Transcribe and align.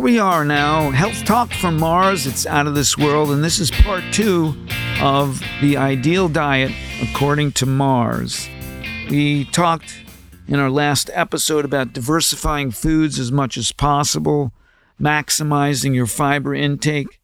Here 0.00 0.04
we 0.06 0.18
are 0.18 0.46
now, 0.46 0.90
Health 0.92 1.26
Talk 1.26 1.52
from 1.52 1.76
Mars. 1.76 2.26
It's 2.26 2.46
out 2.46 2.66
of 2.66 2.74
this 2.74 2.96
world, 2.96 3.30
and 3.32 3.44
this 3.44 3.58
is 3.58 3.70
part 3.70 4.02
two 4.12 4.56
of 4.98 5.42
the 5.60 5.76
ideal 5.76 6.26
diet 6.26 6.72
according 7.02 7.52
to 7.52 7.66
Mars. 7.66 8.48
We 9.10 9.44
talked 9.44 10.02
in 10.48 10.58
our 10.58 10.70
last 10.70 11.10
episode 11.12 11.66
about 11.66 11.92
diversifying 11.92 12.70
foods 12.70 13.18
as 13.18 13.30
much 13.30 13.58
as 13.58 13.72
possible, 13.72 14.54
maximizing 14.98 15.94
your 15.94 16.06
fiber 16.06 16.54
intake. 16.54 17.20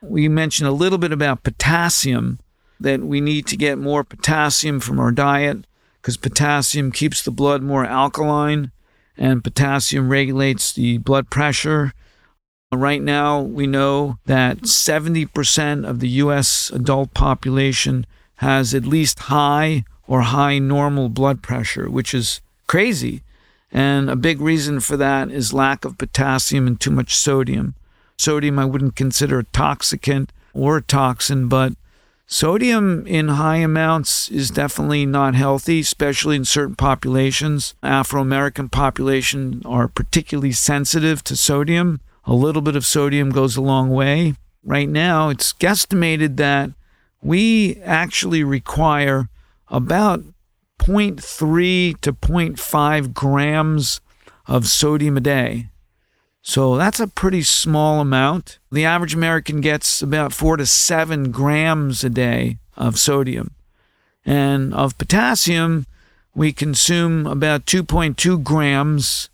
We 0.00 0.28
mentioned 0.28 0.68
a 0.68 0.72
little 0.72 0.98
bit 0.98 1.10
about 1.10 1.42
potassium, 1.42 2.38
that 2.78 3.00
we 3.00 3.20
need 3.20 3.48
to 3.48 3.56
get 3.56 3.76
more 3.76 4.04
potassium 4.04 4.78
from 4.78 5.00
our 5.00 5.10
diet 5.10 5.66
because 6.00 6.16
potassium 6.16 6.92
keeps 6.92 7.24
the 7.24 7.32
blood 7.32 7.64
more 7.64 7.84
alkaline 7.84 8.70
and 9.16 9.42
potassium 9.42 10.08
regulates 10.08 10.72
the 10.72 10.98
blood 10.98 11.28
pressure. 11.28 11.92
Right 12.72 13.02
now, 13.02 13.40
we 13.40 13.66
know 13.66 14.18
that 14.26 14.58
70% 14.58 15.88
of 15.88 15.98
the 15.98 16.08
US 16.08 16.70
adult 16.70 17.12
population 17.14 18.06
has 18.36 18.74
at 18.74 18.86
least 18.86 19.18
high 19.18 19.84
or 20.06 20.20
high 20.20 20.60
normal 20.60 21.08
blood 21.08 21.42
pressure, 21.42 21.90
which 21.90 22.14
is 22.14 22.40
crazy. 22.68 23.22
And 23.72 24.08
a 24.08 24.14
big 24.14 24.40
reason 24.40 24.78
for 24.78 24.96
that 24.96 25.32
is 25.32 25.52
lack 25.52 25.84
of 25.84 25.98
potassium 25.98 26.68
and 26.68 26.80
too 26.80 26.92
much 26.92 27.16
sodium. 27.16 27.74
Sodium, 28.16 28.56
I 28.58 28.66
wouldn't 28.66 28.94
consider 28.94 29.40
a 29.40 29.44
toxicant 29.44 30.28
or 30.54 30.76
a 30.76 30.82
toxin, 30.82 31.48
but 31.48 31.72
Sodium 32.32 33.04
in 33.08 33.26
high 33.26 33.56
amounts 33.56 34.30
is 34.30 34.52
definitely 34.52 35.04
not 35.04 35.34
healthy, 35.34 35.80
especially 35.80 36.36
in 36.36 36.44
certain 36.44 36.76
populations. 36.76 37.74
Afro 37.82 38.22
American 38.22 38.68
population 38.68 39.62
are 39.64 39.88
particularly 39.88 40.52
sensitive 40.52 41.24
to 41.24 41.34
sodium. 41.34 42.00
A 42.24 42.34
little 42.34 42.62
bit 42.62 42.76
of 42.76 42.86
sodium 42.86 43.30
goes 43.30 43.56
a 43.56 43.62
long 43.62 43.90
way. 43.90 44.34
Right 44.62 44.88
now, 44.88 45.30
it's 45.30 45.52
guesstimated 45.52 46.36
that 46.36 46.70
we 47.22 47.80
actually 47.82 48.44
require 48.44 49.28
about 49.68 50.22
0.3 50.78 52.00
to 52.00 52.12
0.5 52.12 53.14
grams 53.14 54.00
of 54.46 54.66
sodium 54.66 55.16
a 55.16 55.20
day. 55.20 55.68
So 56.42 56.76
that's 56.76 57.00
a 57.00 57.06
pretty 57.06 57.42
small 57.42 58.00
amount. 58.00 58.58
The 58.72 58.84
average 58.84 59.14
American 59.14 59.60
gets 59.60 60.02
about 60.02 60.32
four 60.32 60.56
to 60.56 60.66
seven 60.66 61.30
grams 61.30 62.02
a 62.02 62.10
day 62.10 62.58
of 62.76 62.98
sodium. 62.98 63.54
And 64.24 64.74
of 64.74 64.98
potassium, 64.98 65.86
we 66.34 66.52
consume 66.52 67.26
about 67.26 67.66
2.2 67.66 68.42
grams. 68.42 69.29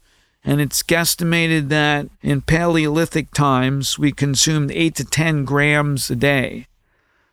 And 0.46 0.60
it's 0.60 0.84
guesstimated 0.84 1.68
that 1.70 2.06
in 2.22 2.40
Paleolithic 2.40 3.32
times, 3.32 3.98
we 3.98 4.12
consumed 4.12 4.70
8 4.70 4.94
to 4.94 5.04
10 5.04 5.44
grams 5.44 6.08
a 6.08 6.14
day. 6.14 6.68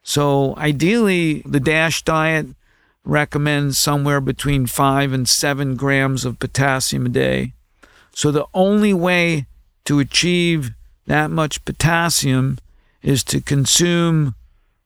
So 0.02 0.56
ideally, 0.58 1.44
the 1.45 1.59
DASH 1.59 2.02
diet 2.02 2.47
recommends 3.06 3.78
somewhere 3.78 4.19
between 4.19 4.66
5 4.66 5.14
and 5.14 5.30
7 5.30 5.75
grams 5.75 6.25
of 6.25 6.39
potassium 6.39 7.06
a 7.06 7.09
day. 7.09 7.53
So 8.14 8.31
the 8.31 8.47
only 8.52 8.95
way 8.95 9.45
to 9.86 10.00
achieve 10.00 10.72
that 11.06 11.30
much 11.30 11.64
potassium 11.66 12.58
is 13.03 13.23
to 13.25 13.41
consume 13.41 14.34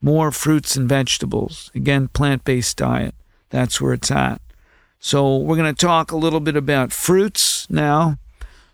more 0.01 0.31
fruits 0.31 0.75
and 0.75 0.89
vegetables. 0.89 1.71
Again, 1.73 2.09
plant 2.09 2.43
based 2.43 2.77
diet. 2.77 3.15
That's 3.51 3.79
where 3.79 3.93
it's 3.93 4.11
at. 4.11 4.41
So, 4.99 5.37
we're 5.37 5.55
going 5.55 5.73
to 5.73 5.85
talk 5.85 6.11
a 6.11 6.17
little 6.17 6.39
bit 6.39 6.55
about 6.55 6.91
fruits 6.91 7.56
now. 7.69 8.17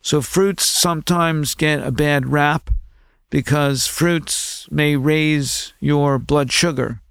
So, 0.01 0.21
fruits 0.21 0.65
sometimes 0.65 1.55
get 1.55 1.81
a 1.81 1.91
bad 1.91 2.27
rap 2.27 2.69
because 3.29 3.87
fruits 3.87 4.67
may 4.69 4.95
raise 4.95 5.73
your 5.79 6.19
blood 6.19 6.51
sugar. 6.51 7.01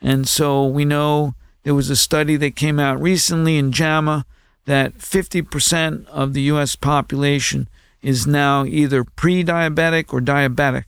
And 0.00 0.28
so, 0.28 0.64
we 0.64 0.84
know 0.84 1.34
there 1.64 1.74
was 1.74 1.90
a 1.90 1.96
study 1.96 2.36
that 2.36 2.56
came 2.56 2.78
out 2.78 3.00
recently 3.00 3.58
in 3.58 3.72
JAMA 3.72 4.24
that 4.66 4.98
50% 4.98 6.06
of 6.06 6.32
the 6.32 6.42
US 6.42 6.76
population 6.76 7.68
is 8.02 8.26
now 8.26 8.64
either 8.64 9.04
pre 9.04 9.44
diabetic 9.44 10.12
or 10.12 10.20
diabetic, 10.20 10.84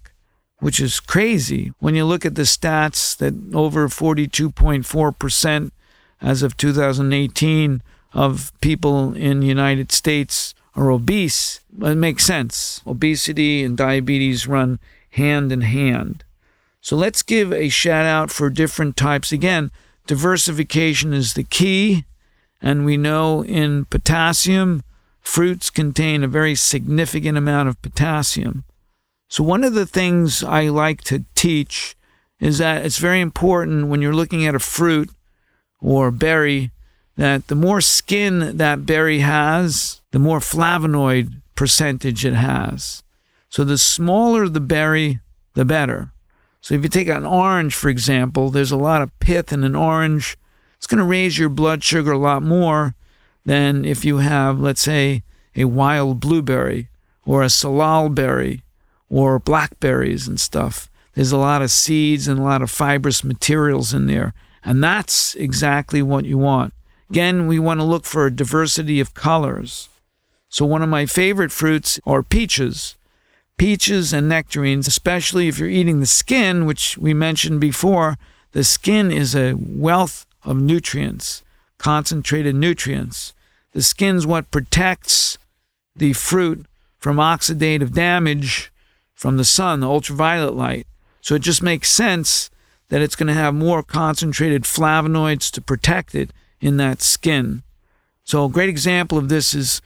which 0.60 0.80
is 0.80 1.00
crazy 1.00 1.72
when 1.78 1.94
you 1.94 2.04
look 2.04 2.24
at 2.24 2.36
the 2.36 2.42
stats 2.42 3.16
that 3.16 3.34
over 3.54 3.88
42.4% 3.88 5.70
as 6.20 6.42
of 6.42 6.56
2018 6.56 7.82
of 8.14 8.52
people 8.60 9.14
in 9.14 9.40
the 9.40 9.46
United 9.46 9.92
States 9.92 10.54
are 10.74 10.90
obese. 10.90 11.60
It 11.80 11.96
makes 11.96 12.24
sense. 12.24 12.82
Obesity 12.86 13.62
and 13.62 13.76
diabetes 13.76 14.46
run 14.46 14.78
hand 15.10 15.52
in 15.52 15.62
hand. 15.62 16.24
So 16.80 16.96
let's 16.96 17.22
give 17.22 17.52
a 17.52 17.68
shout 17.68 18.06
out 18.06 18.30
for 18.30 18.50
different 18.50 18.96
types. 18.96 19.32
Again, 19.32 19.70
diversification 20.06 21.12
is 21.12 21.34
the 21.34 21.44
key. 21.44 22.04
And 22.60 22.84
we 22.84 22.96
know 22.96 23.44
in 23.44 23.86
potassium, 23.86 24.82
fruits 25.20 25.70
contain 25.70 26.22
a 26.22 26.28
very 26.28 26.54
significant 26.54 27.36
amount 27.36 27.68
of 27.68 27.80
potassium. 27.82 28.64
So, 29.28 29.42
one 29.42 29.64
of 29.64 29.74
the 29.74 29.86
things 29.86 30.44
I 30.44 30.68
like 30.68 31.00
to 31.04 31.24
teach 31.34 31.96
is 32.38 32.58
that 32.58 32.84
it's 32.84 32.98
very 32.98 33.20
important 33.20 33.86
when 33.86 34.02
you're 34.02 34.14
looking 34.14 34.46
at 34.46 34.54
a 34.54 34.60
fruit 34.60 35.10
or 35.80 36.08
a 36.08 36.12
berry 36.12 36.70
that 37.16 37.48
the 37.48 37.54
more 37.54 37.80
skin 37.80 38.56
that 38.56 38.86
berry 38.86 39.20
has, 39.20 40.00
the 40.10 40.18
more 40.18 40.38
flavonoid 40.40 41.40
percentage 41.54 42.24
it 42.24 42.34
has. 42.34 43.02
So, 43.48 43.64
the 43.64 43.78
smaller 43.78 44.48
the 44.48 44.60
berry, 44.60 45.20
the 45.54 45.64
better. 45.64 46.12
So, 46.60 46.74
if 46.74 46.82
you 46.82 46.88
take 46.88 47.08
an 47.08 47.26
orange, 47.26 47.74
for 47.74 47.88
example, 47.88 48.50
there's 48.50 48.72
a 48.72 48.76
lot 48.76 49.02
of 49.02 49.18
pith 49.20 49.52
in 49.52 49.64
an 49.64 49.76
orange. 49.76 50.38
It's 50.78 50.86
going 50.86 50.98
to 50.98 51.04
raise 51.04 51.38
your 51.38 51.48
blood 51.48 51.84
sugar 51.84 52.12
a 52.12 52.18
lot 52.18 52.42
more 52.42 52.94
than 53.44 53.84
if 53.84 54.04
you 54.04 54.18
have, 54.18 54.58
let's 54.58 54.80
say, 54.80 55.22
a 55.54 55.64
wild 55.64 56.20
blueberry 56.20 56.88
or 57.24 57.42
a 57.42 57.50
salal 57.50 58.08
berry 58.08 58.62
or 59.10 59.38
blackberries 59.38 60.26
and 60.26 60.40
stuff. 60.40 60.90
There's 61.14 61.32
a 61.32 61.36
lot 61.38 61.62
of 61.62 61.70
seeds 61.70 62.26
and 62.26 62.38
a 62.38 62.42
lot 62.42 62.62
of 62.62 62.70
fibrous 62.70 63.22
materials 63.22 63.92
in 63.92 64.06
there. 64.06 64.32
And 64.64 64.82
that's 64.82 65.34
exactly 65.34 66.02
what 66.02 66.24
you 66.24 66.38
want. 66.38 66.72
Again, 67.12 67.46
we 67.46 67.58
want 67.58 67.78
to 67.78 67.84
look 67.84 68.06
for 68.06 68.24
a 68.24 68.34
diversity 68.34 68.98
of 68.98 69.12
colors. 69.12 69.90
So, 70.48 70.64
one 70.64 70.80
of 70.80 70.88
my 70.88 71.04
favorite 71.04 71.52
fruits 71.52 72.00
are 72.06 72.22
peaches. 72.22 72.96
Peaches 73.58 74.14
and 74.14 74.30
nectarines, 74.30 74.88
especially 74.88 75.46
if 75.46 75.58
you're 75.58 75.68
eating 75.68 76.00
the 76.00 76.06
skin, 76.06 76.64
which 76.64 76.96
we 76.96 77.12
mentioned 77.12 77.60
before, 77.60 78.16
the 78.52 78.64
skin 78.64 79.10
is 79.10 79.34
a 79.34 79.52
wealth 79.52 80.24
of 80.42 80.56
nutrients, 80.56 81.42
concentrated 81.76 82.54
nutrients. 82.54 83.34
The 83.72 83.82
skin's 83.82 84.26
what 84.26 84.50
protects 84.50 85.36
the 85.94 86.14
fruit 86.14 86.64
from 86.98 87.18
oxidative 87.18 87.92
damage 87.92 88.72
from 89.12 89.36
the 89.36 89.44
sun, 89.44 89.80
the 89.80 89.86
ultraviolet 89.86 90.54
light. 90.54 90.86
So 91.20 91.34
it 91.34 91.42
just 91.42 91.62
makes 91.62 91.90
sense 91.90 92.48
that 92.88 93.02
it's 93.02 93.16
going 93.16 93.26
to 93.26 93.34
have 93.34 93.52
more 93.52 93.82
concentrated 93.82 94.62
flavonoids 94.62 95.50
to 95.50 95.60
protect 95.60 96.14
it 96.14 96.30
in 96.62 96.78
that 96.78 97.02
skin. 97.02 97.62
So 98.24 98.46
a 98.46 98.48
great 98.48 98.70
example 98.70 99.18
of 99.18 99.28
this 99.28 99.52
is 99.52 99.82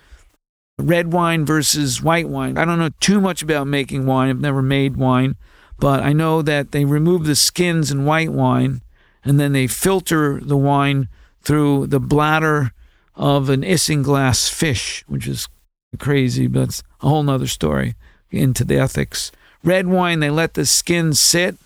red 0.78 1.12
wine 1.12 1.44
versus 1.44 2.02
white 2.02 2.28
wine. 2.28 2.56
I 2.58 2.64
don't 2.64 2.78
know 2.78 2.90
too 3.00 3.20
much 3.20 3.42
about 3.42 3.66
making 3.66 4.06
wine. 4.06 4.28
I've 4.28 4.40
never 4.40 4.62
made 4.62 4.96
wine, 4.96 5.36
but 5.78 6.02
I 6.02 6.12
know 6.12 6.42
that 6.42 6.70
they 6.70 6.84
remove 6.84 7.24
the 7.24 7.34
skins 7.34 7.90
in 7.90 8.04
white 8.04 8.30
wine 8.30 8.82
and 9.24 9.40
then 9.40 9.52
they 9.52 9.66
filter 9.66 10.38
the 10.40 10.56
wine 10.56 11.08
through 11.42 11.86
the 11.88 11.98
bladder 11.98 12.72
of 13.14 13.48
an 13.48 13.62
isinglass 13.62 14.50
fish, 14.50 15.02
which 15.08 15.26
is 15.26 15.48
crazy, 15.98 16.46
but 16.46 16.64
it's 16.64 16.82
a 17.00 17.08
whole 17.08 17.22
nother 17.22 17.46
story 17.46 17.94
into 18.30 18.64
the 18.64 18.78
ethics. 18.78 19.32
Red 19.64 19.86
wine, 19.86 20.20
they 20.20 20.30
let 20.30 20.54
the 20.54 20.66
skin 20.66 21.14
sit. 21.14 21.56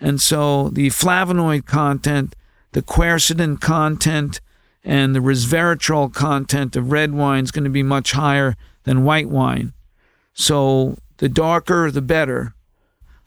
And 0.00 0.20
so 0.20 0.70
the 0.70 0.88
flavonoid 0.88 1.66
content, 1.66 2.34
the 2.72 2.82
quercetin 2.82 3.60
content, 3.60 4.40
and 4.84 5.14
the 5.14 5.20
resveratrol 5.20 6.12
content 6.12 6.76
of 6.76 6.92
red 6.92 7.12
wine 7.12 7.44
is 7.44 7.50
going 7.50 7.64
to 7.64 7.70
be 7.70 7.82
much 7.82 8.12
higher 8.12 8.56
than 8.84 9.04
white 9.04 9.28
wine. 9.28 9.72
So 10.32 10.96
the 11.18 11.28
darker, 11.28 11.90
the 11.90 12.02
better. 12.02 12.54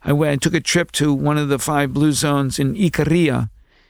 I, 0.03 0.13
went, 0.13 0.31
I 0.31 0.35
took 0.37 0.53
a 0.53 0.59
trip 0.59 0.91
to 0.93 1.13
one 1.13 1.37
of 1.37 1.49
the 1.49 1.59
five 1.59 1.93
blue 1.93 2.13
zones 2.13 2.57
in 2.57 2.73
Ikaria. 2.75 3.49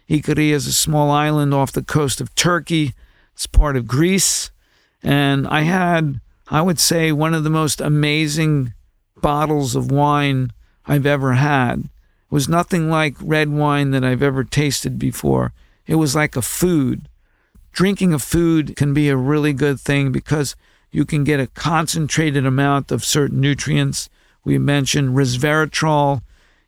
Ikaria 0.10 0.52
is 0.52 0.68
a 0.68 0.74
small 0.74 1.10
island 1.10 1.54
off 1.54 1.72
the 1.72 1.84
coast 1.84 2.20
of 2.20 2.36
Turkey. 2.36 2.94
It's 3.34 3.48
part 3.48 3.78
of 3.78 3.88
Greece. 3.88 4.52
And 5.02 5.48
I 5.48 5.62
had, 5.62 6.20
I 6.50 6.62
would 6.62 6.80
say, 6.80 7.12
one 7.12 7.34
of 7.34 7.44
the 7.44 7.50
most 7.50 7.80
amazing 7.80 8.74
bottles 9.22 9.76
of 9.76 9.92
wine 9.92 10.52
I've 10.86 11.06
ever 11.06 11.34
had. 11.34 11.88
Was 12.32 12.50
nothing 12.50 12.90
like 12.90 13.16
red 13.22 13.50
wine 13.50 13.92
that 13.92 14.04
I've 14.04 14.24
ever 14.24 14.44
tasted 14.44 14.98
before. 14.98 15.54
It 15.86 15.96
was 15.96 16.16
like 16.16 16.36
a 16.36 16.42
food. 16.42 17.08
Drinking 17.74 18.14
a 18.14 18.20
food 18.20 18.76
can 18.76 18.94
be 18.94 19.10
a 19.10 19.16
really 19.16 19.54
good 19.54 19.80
thing 19.80 20.12
because 20.12 20.56
you 20.92 21.06
can 21.06 21.24
get 21.24 21.40
a 21.40 21.48
concentrated 21.48 22.46
amount 22.46 22.92
of 22.92 23.06
certain 23.06 23.40
nutrients. 23.40 24.10
We 24.44 24.58
mentioned 24.58 25.16
resveratrol 25.16 26.22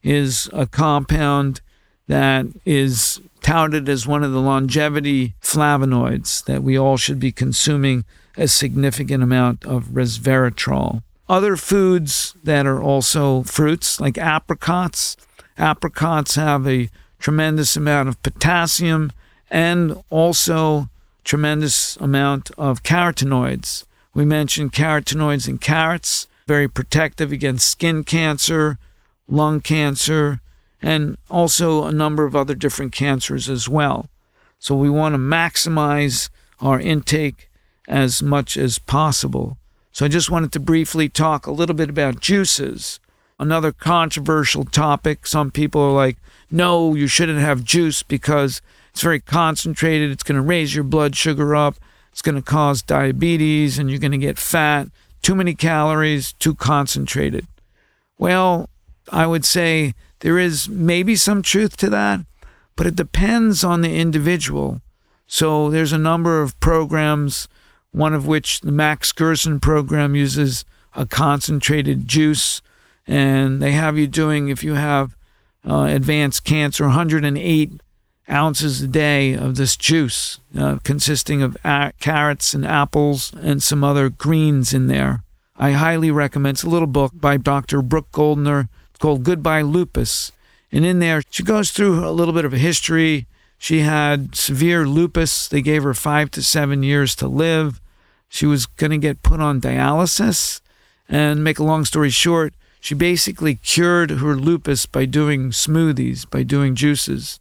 is 0.03 0.49
a 0.53 0.67
compound 0.67 1.61
that 2.07 2.45
is 2.65 3.21
touted 3.41 3.87
as 3.87 4.05
one 4.05 4.23
of 4.23 4.31
the 4.31 4.41
longevity 4.41 5.35
flavonoids 5.41 6.43
that 6.45 6.61
we 6.61 6.77
all 6.77 6.97
should 6.97 7.19
be 7.19 7.31
consuming 7.31 8.03
a 8.37 8.47
significant 8.47 9.23
amount 9.23 9.65
of 9.65 9.85
resveratrol. 9.85 11.03
Other 11.29 11.55
foods 11.55 12.35
that 12.43 12.65
are 12.65 12.81
also 12.81 13.43
fruits, 13.43 13.99
like 13.99 14.17
apricots, 14.17 15.15
apricots 15.57 16.35
have 16.35 16.67
a 16.67 16.89
tremendous 17.19 17.75
amount 17.75 18.09
of 18.09 18.21
potassium 18.23 19.11
and 19.49 20.01
also 20.09 20.89
tremendous 21.23 21.95
amount 21.97 22.51
of 22.57 22.83
carotenoids. 22.83 23.85
We 24.13 24.25
mentioned 24.25 24.73
carotenoids 24.73 25.47
in 25.47 25.57
carrots, 25.57 26.27
very 26.47 26.67
protective 26.67 27.31
against 27.31 27.69
skin 27.69 28.03
cancer, 28.03 28.77
lung 29.27 29.61
cancer, 29.61 30.41
and 30.81 31.17
also 31.29 31.85
a 31.85 31.91
number 31.91 32.25
of 32.25 32.35
other 32.35 32.55
different 32.55 32.91
cancers 32.91 33.49
as 33.49 33.69
well. 33.69 34.09
So 34.59 34.75
we 34.75 34.89
want 34.89 35.13
to 35.13 35.19
maximize 35.19 36.29
our 36.59 36.79
intake 36.79 37.49
as 37.87 38.21
much 38.21 38.57
as 38.57 38.79
possible. 38.79 39.57
So 39.91 40.05
I 40.05 40.09
just 40.09 40.29
wanted 40.29 40.51
to 40.53 40.59
briefly 40.59 41.09
talk 41.09 41.45
a 41.45 41.51
little 41.51 41.75
bit 41.75 41.89
about 41.89 42.19
juices. 42.19 42.99
Another 43.43 43.73
controversial 43.73 44.63
topic. 44.63 45.27
Some 45.27 45.51
people 45.51 45.81
are 45.81 45.91
like, 45.91 46.15
no, 46.49 46.95
you 46.95 47.07
shouldn't 47.07 47.41
have 47.41 47.65
juice 47.65 48.01
because 48.01 48.61
it's 48.91 49.01
very 49.01 49.19
concentrated. 49.19 50.11
It's 50.11 50.23
going 50.23 50.37
to 50.37 50.41
raise 50.41 50.73
your 50.73 50.85
blood 50.85 51.13
sugar 51.13 51.53
up. 51.53 51.75
It's 52.13 52.21
going 52.21 52.35
to 52.35 52.41
cause 52.41 52.81
diabetes 52.81 53.77
and 53.77 53.89
you're 53.89 53.99
going 53.99 54.13
to 54.13 54.17
get 54.17 54.39
fat. 54.39 54.87
Too 55.21 55.35
many 55.35 55.55
calories, 55.55 56.31
too 56.31 56.55
concentrated. 56.55 57.45
Well, 58.17 58.69
I 59.11 59.27
would 59.27 59.43
say 59.43 59.93
there 60.19 60.39
is 60.39 60.69
maybe 60.69 61.17
some 61.17 61.41
truth 61.41 61.75
to 61.77 61.89
that, 61.89 62.21
but 62.77 62.87
it 62.87 62.95
depends 62.95 63.61
on 63.61 63.81
the 63.81 63.93
individual. 63.93 64.79
So 65.27 65.69
there's 65.69 65.91
a 65.91 65.97
number 65.97 66.41
of 66.41 66.57
programs, 66.61 67.49
one 67.91 68.13
of 68.13 68.25
which 68.25 68.61
the 68.61 68.71
Max 68.71 69.11
Gerson 69.11 69.59
program 69.59 70.15
uses 70.15 70.63
a 70.95 71.05
concentrated 71.05 72.07
juice, 72.07 72.61
and 73.07 73.61
they 73.61 73.71
have 73.71 73.97
you 73.97 74.07
doing, 74.07 74.49
if 74.49 74.63
you 74.63 74.73
have 74.75 75.15
uh, 75.67 75.83
advanced 75.89 76.43
cancer, 76.43 76.85
108 76.85 77.81
ounces 78.29 78.81
a 78.81 78.87
day 78.87 79.33
of 79.33 79.55
this 79.55 79.75
juice, 79.75 80.39
uh, 80.57 80.77
consisting 80.83 81.41
of 81.41 81.57
a- 81.63 81.93
carrots 81.99 82.53
and 82.53 82.65
apples 82.65 83.33
and 83.41 83.61
some 83.61 83.83
other 83.83 84.09
greens 84.09 84.73
in 84.73 84.87
there. 84.87 85.23
I 85.55 85.71
highly 85.71 86.11
recommend. 86.11 86.55
It's 86.55 86.63
a 86.63 86.69
little 86.69 86.87
book 86.87 87.11
by 87.13 87.37
Dr. 87.37 87.81
Brooke 87.81 88.11
Goldner 88.11 88.69
called 88.99 89.23
Goodbye 89.23 89.61
Lupus. 89.61 90.31
And 90.71 90.85
in 90.85 90.99
there, 90.99 91.21
she 91.29 91.43
goes 91.43 91.71
through 91.71 92.05
a 92.07 92.11
little 92.11 92.33
bit 92.33 92.45
of 92.45 92.53
a 92.53 92.57
history. 92.57 93.27
She 93.57 93.79
had 93.79 94.35
severe 94.35 94.87
lupus. 94.87 95.47
They 95.47 95.61
gave 95.61 95.83
her 95.83 95.93
five 95.93 96.31
to 96.31 96.41
seven 96.41 96.81
years 96.81 97.15
to 97.15 97.27
live. 97.27 97.79
She 98.27 98.45
was 98.45 98.65
going 98.65 98.91
to 98.91 98.97
get 98.97 99.21
put 99.21 99.39
on 99.39 99.61
dialysis. 99.61 100.61
And 101.07 101.43
make 101.43 101.59
a 101.59 101.63
long 101.63 101.85
story 101.85 102.09
short, 102.09 102.55
she 102.83 102.93
basically 102.93 103.55
cured 103.55 104.09
her 104.09 104.35
lupus 104.35 104.85
by 104.85 105.05
doing 105.05 105.51
smoothies, 105.51 106.29
by 106.29 106.43
doing 106.43 106.75
juices. 106.75 107.39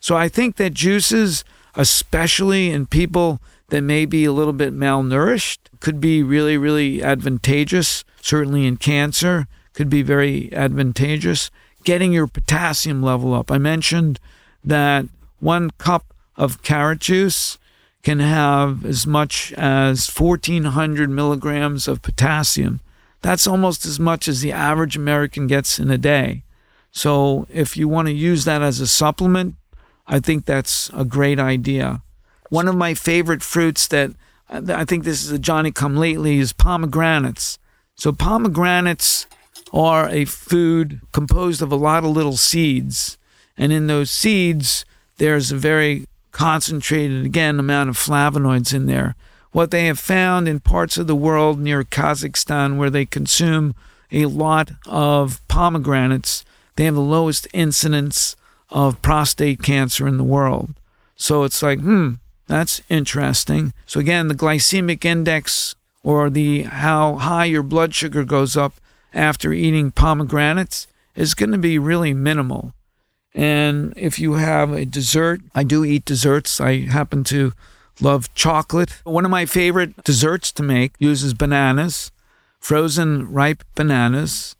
So 0.00 0.16
I 0.16 0.30
think 0.30 0.56
that 0.56 0.72
juices, 0.72 1.44
especially 1.74 2.70
in 2.70 2.86
people 2.86 3.38
that 3.68 3.82
may 3.82 4.06
be 4.06 4.24
a 4.24 4.32
little 4.32 4.54
bit 4.54 4.72
malnourished, 4.72 5.58
could 5.80 6.00
be 6.00 6.22
really, 6.22 6.56
really 6.56 7.02
advantageous, 7.02 8.02
certainly 8.22 8.66
in 8.66 8.78
cancer 8.78 9.46
could 9.74 9.90
be 9.90 10.00
very 10.00 10.50
advantageous. 10.54 11.50
Getting 11.84 12.14
your 12.14 12.26
potassium 12.26 13.02
level 13.02 13.34
up. 13.34 13.50
I 13.50 13.58
mentioned 13.58 14.18
that 14.64 15.04
one 15.38 15.70
cup 15.72 16.14
of 16.34 16.62
carrot 16.62 17.00
juice 17.00 17.58
can 18.02 18.20
have 18.20 18.86
as 18.86 19.06
much 19.06 19.52
as 19.52 20.08
1400 20.08 21.10
milligrams 21.10 21.86
of 21.86 22.00
potassium. 22.00 22.80
That's 23.20 23.46
almost 23.46 23.84
as 23.84 23.98
much 23.98 24.28
as 24.28 24.40
the 24.40 24.52
average 24.52 24.96
American 24.96 25.46
gets 25.46 25.78
in 25.78 25.90
a 25.90 25.98
day. 25.98 26.44
So 26.90 27.46
if 27.52 27.76
you 27.76 27.88
want 27.88 28.08
to 28.08 28.14
use 28.14 28.44
that 28.44 28.62
as 28.62 28.80
a 28.80 28.86
supplement, 28.86 29.56
I 30.06 30.20
think 30.20 30.44
that's 30.44 30.90
a 30.94 31.04
great 31.04 31.38
idea. 31.38 32.02
One 32.48 32.68
of 32.68 32.76
my 32.76 32.94
favorite 32.94 33.42
fruits 33.42 33.86
that 33.88 34.12
I 34.48 34.84
think 34.84 35.04
this 35.04 35.22
is 35.22 35.30
a 35.30 35.38
Johnny 35.38 35.70
come 35.70 35.96
lately 35.96 36.38
is 36.38 36.52
pomegranates. 36.52 37.58
So 37.96 38.12
pomegranates 38.12 39.26
are 39.72 40.08
a 40.08 40.24
food 40.24 41.02
composed 41.12 41.60
of 41.60 41.70
a 41.70 41.76
lot 41.76 42.04
of 42.04 42.10
little 42.10 42.36
seeds. 42.36 43.18
And 43.58 43.72
in 43.72 43.86
those 43.86 44.10
seeds, 44.10 44.86
there's 45.18 45.52
a 45.52 45.56
very 45.56 46.06
concentrated, 46.30 47.26
again, 47.26 47.58
amount 47.58 47.90
of 47.90 47.98
flavonoids 47.98 48.72
in 48.72 48.86
there. 48.86 49.16
What 49.52 49.70
they 49.70 49.86
have 49.86 49.98
found 49.98 50.46
in 50.46 50.60
parts 50.60 50.96
of 50.96 51.06
the 51.06 51.16
world 51.16 51.58
near 51.58 51.82
Kazakhstan 51.84 52.76
where 52.76 52.90
they 52.90 53.06
consume 53.06 53.74
a 54.12 54.26
lot 54.26 54.72
of 54.86 55.46
pomegranates, 55.48 56.44
they 56.76 56.84
have 56.84 56.94
the 56.94 57.00
lowest 57.00 57.48
incidence 57.52 58.36
of 58.70 59.00
prostate 59.02 59.62
cancer 59.62 60.06
in 60.06 60.18
the 60.18 60.24
world. 60.24 60.74
So 61.16 61.42
it's 61.44 61.62
like, 61.62 61.80
hmm, 61.80 62.14
that's 62.46 62.80
interesting. 62.88 63.72
So 63.86 64.00
again, 64.00 64.28
the 64.28 64.34
glycemic 64.34 65.04
index 65.04 65.74
or 66.02 66.30
the 66.30 66.62
how 66.62 67.16
high 67.16 67.46
your 67.46 67.62
blood 67.62 67.94
sugar 67.94 68.24
goes 68.24 68.56
up 68.56 68.74
after 69.12 69.52
eating 69.52 69.90
pomegranates 69.90 70.86
is 71.14 71.34
going 71.34 71.52
to 71.52 71.58
be 71.58 71.78
really 71.78 72.14
minimal. 72.14 72.72
And 73.34 73.92
if 73.96 74.18
you 74.18 74.34
have 74.34 74.72
a 74.72 74.84
dessert, 74.84 75.40
I 75.54 75.64
do 75.64 75.84
eat 75.84 76.04
desserts. 76.04 76.60
I 76.60 76.86
happen 76.86 77.24
to 77.24 77.52
love 78.00 78.32
chocolate. 78.34 79.00
One 79.04 79.24
of 79.24 79.30
my 79.30 79.46
favorite 79.46 80.02
desserts 80.04 80.52
to 80.52 80.62
make 80.62 80.92
uses 80.98 81.34
bananas, 81.34 82.10
frozen 82.60 83.30
ripe 83.30 83.64
bananas, 83.74 84.56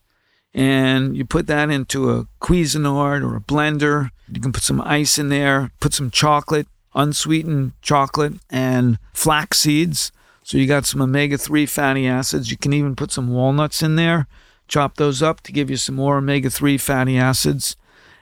and 0.54 1.16
you 1.16 1.24
put 1.24 1.46
that 1.46 1.70
into 1.70 2.10
a 2.10 2.26
Cuisinart 2.40 3.22
or 3.22 3.36
a 3.36 3.40
blender. 3.40 4.10
You 4.30 4.40
can 4.40 4.52
put 4.52 4.62
some 4.62 4.80
ice 4.80 5.18
in 5.18 5.28
there, 5.28 5.70
put 5.80 5.94
some 5.94 6.10
chocolate, 6.10 6.66
unsweetened 6.94 7.72
chocolate, 7.82 8.34
and 8.50 8.98
flax 9.12 9.60
seeds. 9.60 10.10
So 10.42 10.56
you 10.56 10.66
got 10.66 10.86
some 10.86 11.02
omega 11.02 11.36
3 11.38 11.66
fatty 11.66 12.06
acids. 12.06 12.50
You 12.50 12.56
can 12.56 12.72
even 12.72 12.96
put 12.96 13.12
some 13.12 13.28
walnuts 13.28 13.82
in 13.82 13.96
there, 13.96 14.26
chop 14.66 14.96
those 14.96 15.22
up 15.22 15.42
to 15.42 15.52
give 15.52 15.70
you 15.70 15.76
some 15.76 15.94
more 15.94 16.16
omega 16.16 16.50
3 16.50 16.78
fatty 16.78 17.18
acids. 17.18 17.76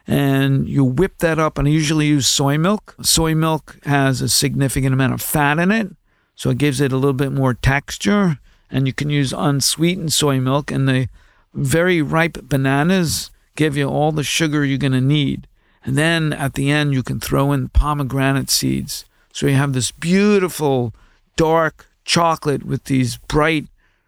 And 0.06 0.68
you 0.68 0.84
whip 0.84 1.18
that 1.18 1.38
up, 1.38 1.58
and 1.58 1.66
I 1.66 1.70
usually 1.70 2.06
use 2.06 2.28
soy 2.28 2.58
milk. 2.58 2.94
Soy 3.02 3.34
milk 3.34 3.78
has 3.84 4.20
a 4.20 4.28
significant 4.28 4.94
amount 4.94 5.14
of 5.14 5.22
fat 5.22 5.58
in 5.58 5.72
it, 5.72 5.88
so 6.36 6.50
it 6.50 6.58
gives 6.58 6.80
it 6.80 6.92
a 6.92 6.96
little 6.96 7.12
bit 7.12 7.32
more 7.32 7.54
texture. 7.54 8.38
And 8.70 8.86
you 8.86 8.92
can 8.92 9.10
use 9.10 9.32
unsweetened 9.32 10.12
soy 10.12 10.38
milk, 10.40 10.70
and 10.70 10.88
the 10.88 11.08
very 11.54 12.02
ripe 12.02 12.38
bananas 12.42 13.30
give 13.56 13.76
you 13.76 13.88
all 13.88 14.12
the 14.12 14.22
sugar 14.22 14.64
you're 14.64 14.78
going 14.78 14.92
to 14.92 15.00
need. 15.00 15.48
And 15.84 15.96
then 15.96 16.32
at 16.32 16.54
the 16.54 16.70
end, 16.70 16.92
you 16.92 17.02
can 17.02 17.20
throw 17.20 17.52
in 17.52 17.68
pomegranate 17.68 18.50
seeds. 18.50 19.04
So 19.32 19.46
you 19.46 19.54
have 19.54 19.72
this 19.72 19.90
beautiful, 19.90 20.94
dark 21.36 21.86
chocolate 22.04 22.64
with 22.64 22.84
these 22.84 23.16
bright 23.16 23.66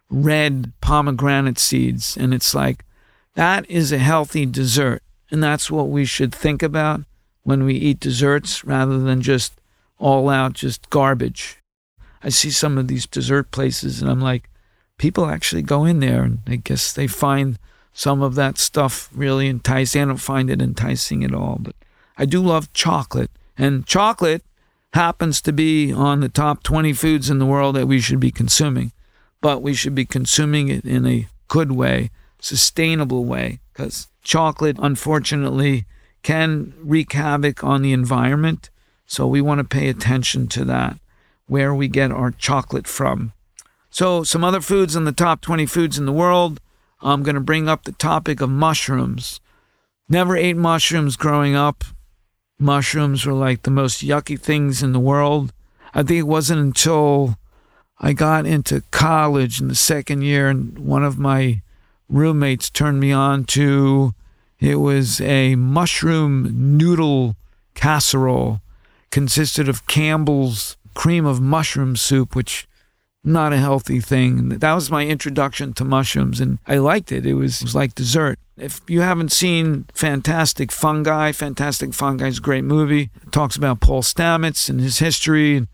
red 0.09 0.73
pomegranate 0.81 1.59
seeds. 1.59 2.17
And 2.17 2.33
it's 2.33 2.53
like, 2.53 2.83
that 3.35 3.69
is 3.69 3.91
a 3.91 3.97
healthy 3.97 4.45
dessert. 4.45 5.01
And 5.31 5.43
that's 5.43 5.69
what 5.69 5.89
we 5.89 6.05
should 6.05 6.33
think 6.33 6.63
about 6.63 7.01
when 7.43 7.63
we 7.63 7.75
eat 7.75 7.99
desserts 7.99 8.63
rather 8.65 8.99
than 8.99 9.21
just 9.21 9.53
all 9.97 10.29
out, 10.29 10.53
just 10.53 10.89
garbage. 10.89 11.57
I 12.23 12.29
see 12.29 12.51
some 12.51 12.77
of 12.77 12.87
these 12.87 13.05
dessert 13.05 13.51
places 13.51 14.01
and 14.01 14.09
I'm 14.09 14.21
like, 14.21 14.49
people 14.97 15.25
actually 15.25 15.61
go 15.61 15.85
in 15.85 15.99
there 15.99 16.23
and 16.23 16.39
I 16.47 16.57
guess 16.57 16.93
they 16.93 17.07
find 17.07 17.57
some 17.93 18.21
of 18.21 18.35
that 18.35 18.57
stuff 18.57 19.09
really 19.13 19.47
enticing. 19.47 20.01
I 20.01 20.05
don't 20.05 20.17
find 20.17 20.49
it 20.49 20.61
enticing 20.61 21.23
at 21.23 21.33
all, 21.33 21.57
but 21.59 21.75
I 22.17 22.25
do 22.25 22.41
love 22.41 22.71
chocolate. 22.73 23.31
And 23.57 23.85
chocolate 23.85 24.43
happens 24.93 25.41
to 25.41 25.53
be 25.53 25.91
on 25.91 26.19
the 26.19 26.29
top 26.29 26.63
20 26.63 26.93
foods 26.93 27.29
in 27.29 27.39
the 27.39 27.45
world 27.45 27.75
that 27.75 27.87
we 27.87 27.99
should 27.99 28.19
be 28.19 28.31
consuming, 28.31 28.91
but 29.41 29.61
we 29.61 29.73
should 29.73 29.95
be 29.95 30.05
consuming 30.05 30.69
it 30.69 30.85
in 30.85 31.05
a 31.05 31.27
good 31.47 31.71
way, 31.71 32.09
sustainable 32.39 33.25
way, 33.25 33.59
because 33.73 34.07
chocolate, 34.29 34.77
unfortunately, 34.79 35.85
can 36.21 36.71
wreak 36.77 37.13
havoc 37.13 37.63
on 37.63 37.81
the 37.81 37.91
environment. 37.91 38.69
So 39.07 39.25
we 39.25 39.41
want 39.41 39.57
to 39.57 39.63
pay 39.63 39.89
attention 39.89 40.47
to 40.49 40.63
that, 40.65 40.99
where 41.47 41.73
we 41.73 41.87
get 41.87 42.11
our 42.11 42.29
chocolate 42.29 42.85
from. 42.85 43.33
So, 43.89 44.23
some 44.23 44.43
other 44.43 44.61
foods 44.61 44.95
in 44.95 45.05
the 45.05 45.11
top 45.11 45.41
20 45.41 45.65
foods 45.65 45.97
in 45.97 46.05
the 46.05 46.11
world. 46.11 46.61
I'm 47.01 47.23
going 47.23 47.33
to 47.33 47.41
bring 47.41 47.67
up 47.67 47.85
the 47.85 47.91
topic 47.93 48.39
of 48.39 48.51
mushrooms. 48.51 49.39
Never 50.07 50.37
ate 50.37 50.57
mushrooms 50.57 51.15
growing 51.15 51.55
up. 51.55 51.83
Mushrooms 52.59 53.25
were 53.25 53.33
like 53.33 53.63
the 53.63 53.71
most 53.71 54.05
yucky 54.05 54.39
things 54.39 54.83
in 54.83 54.91
the 54.91 54.99
world. 54.99 55.51
I 55.95 56.03
think 56.03 56.19
it 56.19 56.27
wasn't 56.27 56.61
until 56.61 57.39
I 57.99 58.13
got 58.13 58.45
into 58.45 58.83
college 58.91 59.59
in 59.59 59.69
the 59.69 59.75
second 59.75 60.21
year, 60.21 60.49
and 60.49 60.77
one 60.77 61.03
of 61.03 61.17
my 61.17 61.63
roommates 62.07 62.69
turned 62.69 62.99
me 62.99 63.11
on 63.11 63.45
to 63.45 64.13
it 64.59 64.75
was 64.75 65.21
a 65.21 65.55
mushroom 65.55 66.77
noodle 66.77 67.35
casserole, 67.75 68.61
consisted 69.09 69.69
of 69.69 69.87
Campbell's 69.87 70.77
cream 70.93 71.25
of 71.25 71.39
mushroom 71.41 71.95
soup, 71.95 72.35
which 72.35 72.67
not 73.23 73.53
a 73.53 73.57
healthy 73.57 73.99
thing. 73.99 74.49
That 74.49 74.73
was 74.73 74.91
my 74.91 75.05
introduction 75.05 75.73
to 75.73 75.85
mushrooms, 75.85 76.39
and 76.39 76.59
I 76.67 76.77
liked 76.77 77.11
it. 77.11 77.25
It 77.25 77.33
was, 77.33 77.61
it 77.61 77.65
was 77.65 77.75
like 77.75 77.95
dessert. 77.95 78.39
If 78.57 78.81
you 78.87 79.01
haven't 79.01 79.31
seen 79.31 79.85
Fantastic 79.93 80.71
Fungi, 80.71 81.31
Fantastic 81.31 81.93
Fungi 81.93 82.27
is 82.27 82.39
a 82.39 82.41
great 82.41 82.63
movie. 82.63 83.09
It 83.23 83.31
talks 83.31 83.55
about 83.55 83.79
Paul 83.79 84.01
Stamets 84.03 84.69
and 84.69 84.81
his 84.81 84.99
history 84.99 85.55
and 85.55 85.67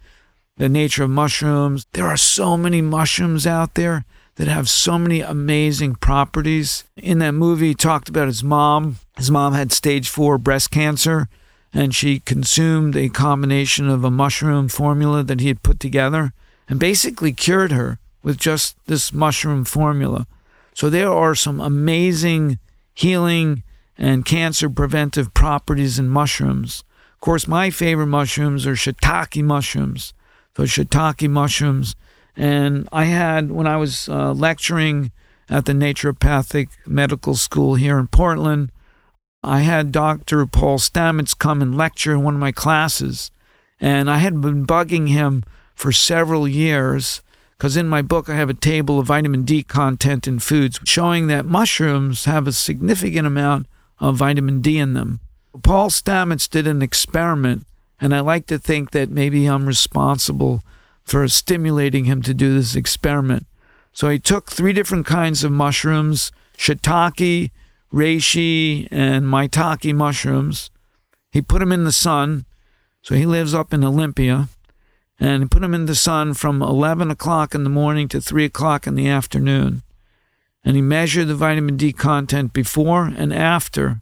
the 0.58 0.70
nature 0.70 1.04
of 1.04 1.10
mushrooms. 1.10 1.88
There 1.94 2.08
are 2.08 2.18
so 2.18 2.58
many 2.58 2.82
mushrooms 2.82 3.48
out 3.48 3.74
there 3.74 4.06
that 4.36 4.48
have 4.48 4.70
so 4.70 5.00
many 5.00 5.22
amazing 5.22 5.96
properties. 5.96 6.84
In 6.98 7.20
that 7.20 7.32
movie, 7.32 7.70
he 7.70 7.76
talked 7.76 8.10
about 8.10 8.28
his 8.28 8.44
mom. 8.44 8.98
His 9.18 9.32
mom 9.32 9.54
had 9.54 9.72
stage 9.72 10.10
four 10.10 10.38
breast 10.38 10.72
cancer, 10.72 11.30
and 11.74 11.96
she 11.96 12.20
consumed 12.20 12.96
a 12.96 13.10
combination 13.10 13.90
of 13.90 14.04
a 14.04 14.12
mushroom 14.12 14.68
formula 14.68 15.24
that 15.24 15.40
he 15.40 15.48
had 15.48 15.64
put 15.64 15.80
together 15.80 16.34
and 16.68 16.80
basically 16.80 17.32
cured 17.32 17.72
her 17.72 18.00
with 18.24 18.38
just 18.38 18.76
this 18.88 19.14
mushroom 19.14 19.64
formula. 19.64 20.28
So 20.74 20.90
there 20.90 21.12
are 21.12 21.36
some 21.36 21.62
amazing 21.62 22.60
healing 22.94 23.64
and 23.98 24.26
cancer 24.26 24.70
preventive 24.70 25.34
properties 25.34 25.98
in 26.00 26.10
mushrooms. 26.10 26.84
Of 27.14 27.22
course, 27.22 27.48
my 27.48 27.70
favorite 27.70 28.08
mushrooms 28.08 28.68
are 28.68 28.74
shiitake 28.74 29.42
mushrooms. 29.44 30.14
So 30.58 30.64
shiitake 30.64 31.30
mushrooms. 31.30 31.96
And 32.36 32.90
I 32.92 33.06
had, 33.06 33.52
when 33.52 33.68
I 33.68 33.78
was 33.78 34.10
uh, 34.10 34.34
lecturing 34.34 35.12
at 35.50 35.66
the 35.66 35.74
naturopathic 35.74 36.70
medical 36.86 37.36
school 37.36 37.76
here 37.76 37.98
in 37.98 38.08
Portland, 38.08 38.72
I 39.44 39.60
had 39.60 39.92
Dr. 39.92 40.46
Paul 40.48 40.80
Stamets 40.80 41.38
come 41.38 41.62
and 41.62 41.78
lecture 41.78 42.14
in 42.14 42.24
one 42.24 42.34
of 42.34 42.40
my 42.40 42.52
classes. 42.52 43.32
And 43.80 44.10
I 44.10 44.18
had 44.18 44.42
been 44.42 44.66
bugging 44.66 45.10
him 45.10 45.44
for 45.76 45.92
several 45.92 46.48
years 46.48 47.22
because 47.58 47.78
in 47.78 47.88
my 47.88 48.02
book 48.02 48.28
I 48.28 48.36
have 48.36 48.50
a 48.50 48.54
table 48.54 49.00
of 49.00 49.08
vitamin 49.08 49.44
D 49.44 49.64
content 49.64 50.28
in 50.28 50.40
foods 50.40 50.80
showing 50.84 51.28
that 51.28 51.46
mushrooms 51.46 52.26
have 52.26 52.48
a 52.48 52.52
significant 52.52 53.28
amount 53.28 53.68
of 54.00 54.18
vitamin 54.18 54.62
D 54.62 54.78
in 54.78 54.94
them. 54.94 55.20
Paul 55.64 55.90
Stamets 55.90 56.50
did 56.50 56.68
an 56.68 56.82
experiment, 56.82 57.66
and 58.00 58.14
I 58.14 58.20
like 58.20 58.46
to 58.48 58.60
think 58.60 58.92
that 58.92 59.10
maybe 59.10 59.46
I'm 59.46 59.68
responsible 59.68 60.64
for 61.06 61.28
stimulating 61.28 62.06
him 62.06 62.22
to 62.24 62.34
do 62.34 62.54
this 62.54 62.76
experiment. 62.76 63.46
So 63.94 64.10
he 64.10 64.20
took 64.20 64.52
three 64.52 64.74
different 64.74 65.06
kinds 65.06 65.44
of 65.44 65.52
mushrooms 65.52 66.32
shiitake, 66.58 67.52
reishi, 67.94 68.88
and 68.92 69.26
maitake 69.26 69.94
mushrooms. 69.94 70.70
He 71.32 71.42
put 71.42 71.60
them 71.60 71.72
in 71.72 71.84
the 71.84 71.92
sun. 71.92 72.46
So 73.02 73.16
he 73.16 73.26
lives 73.26 73.54
up 73.54 73.74
in 73.74 73.84
Olympia 73.84 74.50
and 75.20 75.44
he 75.44 75.50
put 75.50 75.62
them 75.62 75.74
in 75.74 75.86
the 75.86 75.96
sun 75.96 76.34
from 76.34 76.62
11 76.62 77.12
o'clock 77.12 77.54
in 77.54 77.64
the 77.64 77.70
morning 77.70 78.08
to 78.10 78.20
3 78.20 78.46
o'clock 78.46 78.88
in 78.88 78.96
the 78.96 79.08
afternoon. 79.08 79.84
And 80.64 80.76
he 80.76 80.82
measured 80.82 81.28
the 81.28 81.36
vitamin 81.36 81.78
D 81.78 81.94
content 81.94 82.52
before 82.52 83.06
and 83.06 83.32
after. 83.32 84.02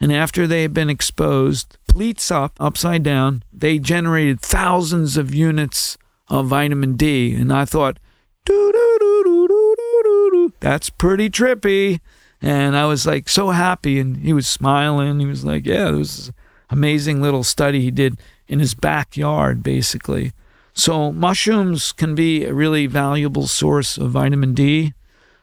And 0.00 0.12
after 0.12 0.46
they 0.46 0.62
had 0.62 0.74
been 0.74 0.90
exposed, 0.90 1.78
pleats 1.88 2.30
up, 2.30 2.56
upside 2.58 3.04
down, 3.04 3.44
they 3.52 3.78
generated 3.78 4.40
thousands 4.40 5.16
of 5.16 5.34
units 5.34 5.96
of 6.28 6.46
vitamin 6.46 6.96
D. 6.96 7.34
And 7.34 7.52
I 7.52 7.64
thought, 7.64 7.98
that's 10.60 10.90
pretty 10.90 11.30
trippy. 11.30 12.00
And 12.40 12.76
I 12.76 12.86
was 12.86 13.06
like 13.06 13.28
so 13.28 13.50
happy. 13.50 13.98
And 13.98 14.18
he 14.18 14.32
was 14.32 14.46
smiling. 14.46 15.20
He 15.20 15.26
was 15.26 15.44
like, 15.44 15.66
yeah, 15.66 15.88
it 15.88 15.92
was 15.92 16.32
amazing 16.70 17.22
little 17.22 17.44
study 17.44 17.80
he 17.80 17.90
did 17.90 18.18
in 18.48 18.58
his 18.58 18.74
backyard, 18.74 19.62
basically. 19.62 20.32
So, 20.76 21.12
mushrooms 21.12 21.92
can 21.92 22.14
be 22.14 22.44
a 22.44 22.52
really 22.52 22.86
valuable 22.86 23.46
source 23.46 23.96
of 23.96 24.10
vitamin 24.10 24.54
D. 24.54 24.92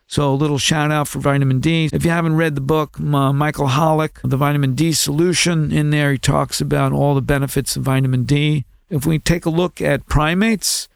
So, 0.05 0.29
a 0.29 0.35
little 0.35 0.57
shout 0.57 0.91
out 0.91 1.07
for 1.07 1.19
vitamin 1.19 1.61
D. 1.61 1.89
If 1.93 2.03
you 2.03 2.11
haven't 2.11 2.35
read 2.35 2.55
the 2.55 2.61
book, 2.61 2.99
Michael 2.99 3.67
Holick, 3.67 4.19
The 4.25 4.35
Vitamin 4.35 4.75
D 4.75 4.91
Solution, 4.91 5.71
in 5.71 5.89
there 5.89 6.11
he 6.11 6.17
talks 6.17 6.59
about 6.59 6.91
all 6.91 7.15
the 7.15 7.21
benefits 7.21 7.77
of 7.77 7.83
vitamin 7.83 8.23
D. 8.25 8.65
If 8.91 9.05
we 9.05 9.19
take 9.19 9.45
a 9.45 9.49
look 9.49 9.79
at 9.81 10.05
primates, 10.05 10.89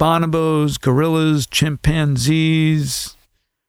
bonobos, 0.00 0.80
gorillas, 0.80 1.46
chimpanzees, 1.46 3.14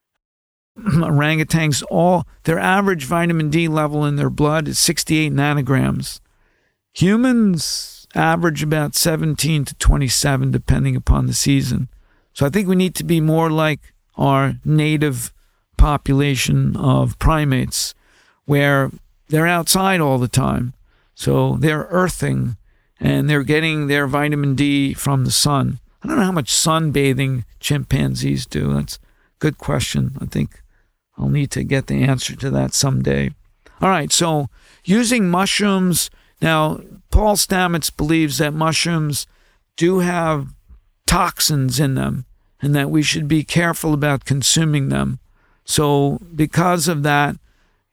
orangutans, 0.80 1.84
all 1.92 2.26
their 2.46 2.58
average 2.58 3.04
vitamin 3.04 3.50
D 3.50 3.68
level 3.68 4.06
in 4.06 4.16
their 4.16 4.30
blood 4.30 4.70
is 4.70 4.80
68 4.80 5.34
nanograms. 5.34 6.22
Humans 6.94 8.08
average 8.16 8.64
about 8.64 8.96
17 8.96 9.66
to 9.66 9.76
27, 9.76 10.50
depending 10.50 10.96
upon 10.96 11.26
the 11.26 11.34
season. 11.34 11.90
So 12.32 12.46
I 12.46 12.50
think 12.50 12.70
we 12.70 12.76
need 12.78 12.96
to 12.96 13.04
be 13.04 13.20
more 13.20 13.50
like 13.50 13.94
our 14.16 14.56
native 14.64 15.34
population 15.76 16.78
of 16.78 17.20
primates, 17.20 17.94
where 18.46 18.92
they're 19.28 19.46
outside 19.46 20.00
all 20.00 20.20
the 20.20 20.30
time. 20.30 20.74
So 21.16 21.58
they're 21.60 21.88
earthing 21.90 22.56
and 23.00 23.30
they're 23.30 23.44
getting 23.44 23.88
their 23.88 24.08
vitamin 24.08 24.56
D 24.56 24.94
from 24.94 25.26
the 25.26 25.32
sun. 25.32 25.80
I 26.04 26.08
don't 26.08 26.18
know 26.18 26.26
how 26.26 26.32
much 26.32 26.52
sunbathing 26.52 27.44
chimpanzees 27.60 28.46
do. 28.46 28.74
That's 28.74 28.96
a 28.96 29.00
good 29.40 29.58
question. 29.58 30.18
I 30.22 30.26
think 30.26 30.62
I'll 31.18 31.30
need 31.30 31.52
to 31.52 31.64
get 31.64 31.88
the 31.88 32.04
answer 32.04 32.36
to 32.36 32.50
that 32.52 32.74
someday. 32.74 33.32
All 33.82 33.90
right, 33.90 34.12
so 34.12 34.50
using 34.84 35.30
mushrooms 35.30 36.10
now, 36.42 36.82
Paul 37.10 37.36
Stamets 37.36 37.96
believes 37.96 38.38
that 38.38 38.54
mushrooms 38.54 39.26
do 39.76 40.00
have 40.00 40.54
toxins 41.06 41.80
in 41.80 41.96
them 41.96 42.26
and 42.62 42.76
that 42.76 42.90
we 42.90 43.02
should 43.02 43.28
be 43.28 43.44
careful 43.44 43.94
about 43.94 44.26
consuming 44.26 44.90
them. 44.90 45.20
So, 45.66 46.20
because 46.36 46.88
of 46.88 47.04
that, 47.04 47.38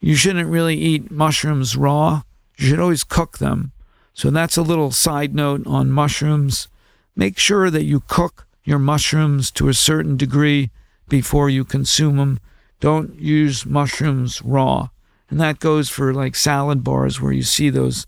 you 0.00 0.14
shouldn't 0.14 0.48
really 0.48 0.76
eat 0.76 1.10
mushrooms 1.10 1.76
raw. 1.76 2.22
You 2.56 2.68
should 2.68 2.80
always 2.80 3.04
cook 3.04 3.38
them. 3.38 3.72
So, 4.14 4.30
that's 4.30 4.56
a 4.56 4.62
little 4.62 4.90
side 4.90 5.34
note 5.34 5.66
on 5.66 5.90
mushrooms. 5.90 6.68
Make 7.14 7.38
sure 7.38 7.68
that 7.70 7.84
you 7.84 8.00
cook 8.06 8.46
your 8.64 8.78
mushrooms 8.78 9.50
to 9.52 9.68
a 9.68 9.74
certain 9.74 10.16
degree 10.16 10.70
before 11.08 11.50
you 11.50 11.64
consume 11.64 12.16
them. 12.16 12.40
Don't 12.80 13.18
use 13.20 13.66
mushrooms 13.66 14.42
raw. 14.42 14.88
And 15.30 15.40
that 15.40 15.58
goes 15.58 15.88
for 15.88 16.12
like 16.12 16.34
salad 16.34 16.82
bars 16.82 17.20
where 17.20 17.32
you 17.32 17.42
see 17.42 17.70
those 17.70 18.06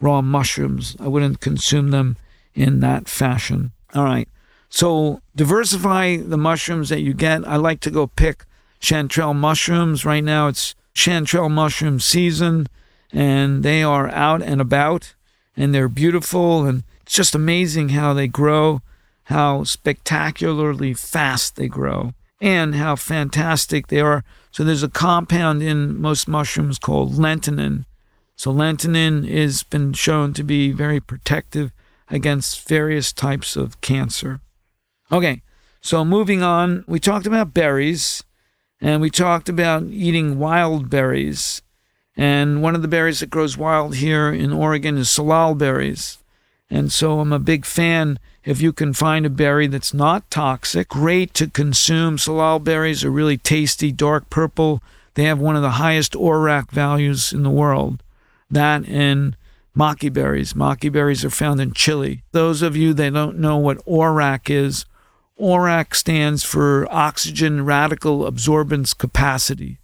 raw 0.00 0.22
mushrooms. 0.22 0.96
I 1.00 1.08
wouldn't 1.08 1.40
consume 1.40 1.90
them 1.90 2.16
in 2.54 2.80
that 2.80 3.08
fashion. 3.08 3.72
All 3.94 4.04
right. 4.04 4.28
So 4.68 5.22
diversify 5.34 6.18
the 6.18 6.36
mushrooms 6.36 6.88
that 6.90 7.00
you 7.00 7.14
get. 7.14 7.46
I 7.48 7.56
like 7.56 7.80
to 7.80 7.90
go 7.90 8.06
pick 8.06 8.44
chanterelle 8.80 9.34
mushrooms. 9.34 10.04
Right 10.04 10.24
now 10.24 10.48
it's 10.48 10.74
chanterelle 10.94 11.50
mushroom 11.50 12.00
season 12.00 12.68
and 13.12 13.62
they 13.62 13.82
are 13.82 14.08
out 14.10 14.42
and 14.42 14.60
about 14.60 15.14
and 15.58 15.74
they're 15.74 15.88
beautiful 15.88 16.64
and 16.64 16.84
it's 17.02 17.12
just 17.12 17.34
amazing 17.34 17.90
how 17.90 18.14
they 18.14 18.28
grow, 18.28 18.80
how 19.24 19.64
spectacularly 19.64 20.94
fast 20.94 21.56
they 21.56 21.68
grow 21.68 22.14
and 22.40 22.76
how 22.76 22.96
fantastic 22.96 23.88
they 23.88 24.00
are. 24.00 24.24
So 24.50 24.64
there's 24.64 24.82
a 24.82 24.88
compound 24.88 25.62
in 25.62 26.00
most 26.00 26.28
mushrooms 26.28 26.78
called 26.78 27.12
lentinan 27.12 27.84
so 28.38 28.54
lentinan 28.54 29.28
has 29.28 29.64
been 29.64 29.92
shown 29.94 30.32
to 30.34 30.44
be 30.44 30.70
very 30.70 31.00
protective 31.00 31.72
against 32.08 32.68
various 32.68 33.12
types 33.12 33.56
of 33.56 33.80
cancer. 33.80 34.40
Okay, 35.10 35.42
so 35.80 36.04
moving 36.04 36.40
on, 36.40 36.84
we 36.86 37.00
talked 37.00 37.26
about 37.26 37.52
berries 37.52 38.22
and 38.80 39.02
we 39.02 39.10
talked 39.10 39.48
about 39.48 39.82
eating 39.88 40.38
wild 40.38 40.88
berries. 40.88 41.62
And 42.18 42.60
one 42.60 42.74
of 42.74 42.82
the 42.82 42.88
berries 42.88 43.20
that 43.20 43.30
grows 43.30 43.56
wild 43.56 43.94
here 43.94 44.32
in 44.32 44.52
Oregon 44.52 44.98
is 44.98 45.08
salal 45.08 45.54
berries. 45.54 46.18
And 46.68 46.90
so 46.90 47.20
I'm 47.20 47.32
a 47.32 47.38
big 47.38 47.64
fan 47.64 48.18
if 48.44 48.60
you 48.60 48.72
can 48.72 48.92
find 48.92 49.24
a 49.24 49.30
berry 49.30 49.68
that's 49.68 49.94
not 49.94 50.28
toxic, 50.28 50.88
great 50.88 51.32
to 51.34 51.46
consume. 51.46 52.18
Salal 52.18 52.58
berries 52.58 53.04
are 53.04 53.10
really 53.10 53.38
tasty, 53.38 53.92
dark 53.92 54.28
purple. 54.30 54.82
They 55.14 55.24
have 55.24 55.38
one 55.38 55.54
of 55.54 55.62
the 55.62 55.78
highest 55.78 56.14
ORAC 56.14 56.72
values 56.72 57.32
in 57.32 57.44
the 57.44 57.50
world 57.50 58.02
that 58.50 58.88
and 58.88 59.36
maqui 59.76 60.12
berries. 60.12 60.54
Maqui 60.54 60.90
berries 60.90 61.24
are 61.24 61.30
found 61.30 61.60
in 61.60 61.72
Chile. 61.72 62.22
Those 62.32 62.62
of 62.62 62.76
you 62.76 62.94
that 62.94 63.12
don't 63.12 63.38
know 63.38 63.58
what 63.58 63.84
ORAC 63.86 64.50
is, 64.50 64.86
ORAC 65.38 65.94
stands 65.94 66.42
for 66.42 66.86
oxygen 66.90 67.64
radical 67.64 68.30
absorbance 68.30 68.96
capacity. 68.96 69.78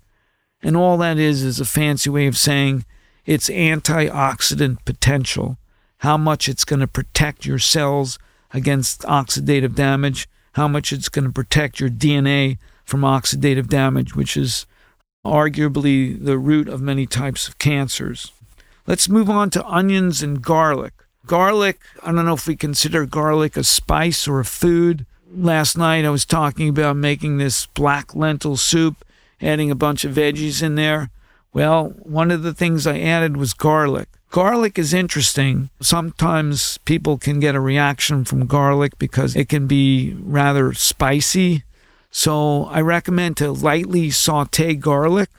And 0.64 0.76
all 0.76 0.96
that 0.98 1.18
is 1.18 1.42
is 1.42 1.60
a 1.60 1.64
fancy 1.66 2.08
way 2.08 2.26
of 2.26 2.38
saying 2.38 2.86
it's 3.26 3.50
antioxidant 3.50 4.84
potential, 4.86 5.58
how 5.98 6.16
much 6.16 6.48
it's 6.48 6.64
going 6.64 6.80
to 6.80 6.86
protect 6.86 7.44
your 7.44 7.58
cells 7.58 8.18
against 8.52 9.02
oxidative 9.02 9.74
damage, 9.74 10.26
how 10.52 10.66
much 10.66 10.92
it's 10.92 11.10
going 11.10 11.26
to 11.26 11.32
protect 11.32 11.80
your 11.80 11.90
DNA 11.90 12.56
from 12.84 13.02
oxidative 13.02 13.68
damage, 13.68 14.16
which 14.16 14.36
is 14.36 14.66
arguably 15.24 16.22
the 16.22 16.38
root 16.38 16.68
of 16.68 16.80
many 16.80 17.06
types 17.06 17.46
of 17.46 17.58
cancers. 17.58 18.32
Let's 18.86 19.08
move 19.08 19.28
on 19.30 19.50
to 19.50 19.66
onions 19.66 20.22
and 20.22 20.42
garlic. 20.42 20.92
Garlic, 21.26 21.80
I 22.02 22.12
don't 22.12 22.26
know 22.26 22.34
if 22.34 22.46
we 22.46 22.56
consider 22.56 23.06
garlic 23.06 23.56
a 23.56 23.64
spice 23.64 24.28
or 24.28 24.40
a 24.40 24.44
food. 24.44 25.06
Last 25.30 25.76
night 25.76 26.04
I 26.04 26.10
was 26.10 26.26
talking 26.26 26.68
about 26.68 26.96
making 26.96 27.38
this 27.38 27.66
black 27.66 28.14
lentil 28.14 28.56
soup, 28.56 29.04
adding 29.40 29.70
a 29.70 29.76
bunch 29.76 30.04
of 30.04 30.14
veggies 30.14 30.62
in 30.62 30.74
there. 30.74 31.10
Well, 31.52 31.90
one 32.02 32.30
of 32.30 32.42
the 32.42 32.54
things 32.54 32.86
I 32.86 32.98
added 32.98 33.36
was 33.36 33.54
garlic. 33.54 34.08
Garlic 34.30 34.78
is 34.78 34.92
interesting. 34.92 35.70
Sometimes 35.80 36.78
people 36.78 37.18
can 37.18 37.38
get 37.38 37.54
a 37.54 37.60
reaction 37.60 38.24
from 38.24 38.46
garlic 38.46 38.98
because 38.98 39.36
it 39.36 39.48
can 39.48 39.68
be 39.68 40.16
rather 40.18 40.72
spicy. 40.72 41.62
So 42.10 42.64
I 42.64 42.80
recommend 42.80 43.36
to 43.36 43.52
lightly 43.52 44.10
saute 44.10 44.74
garlic. 44.74 45.30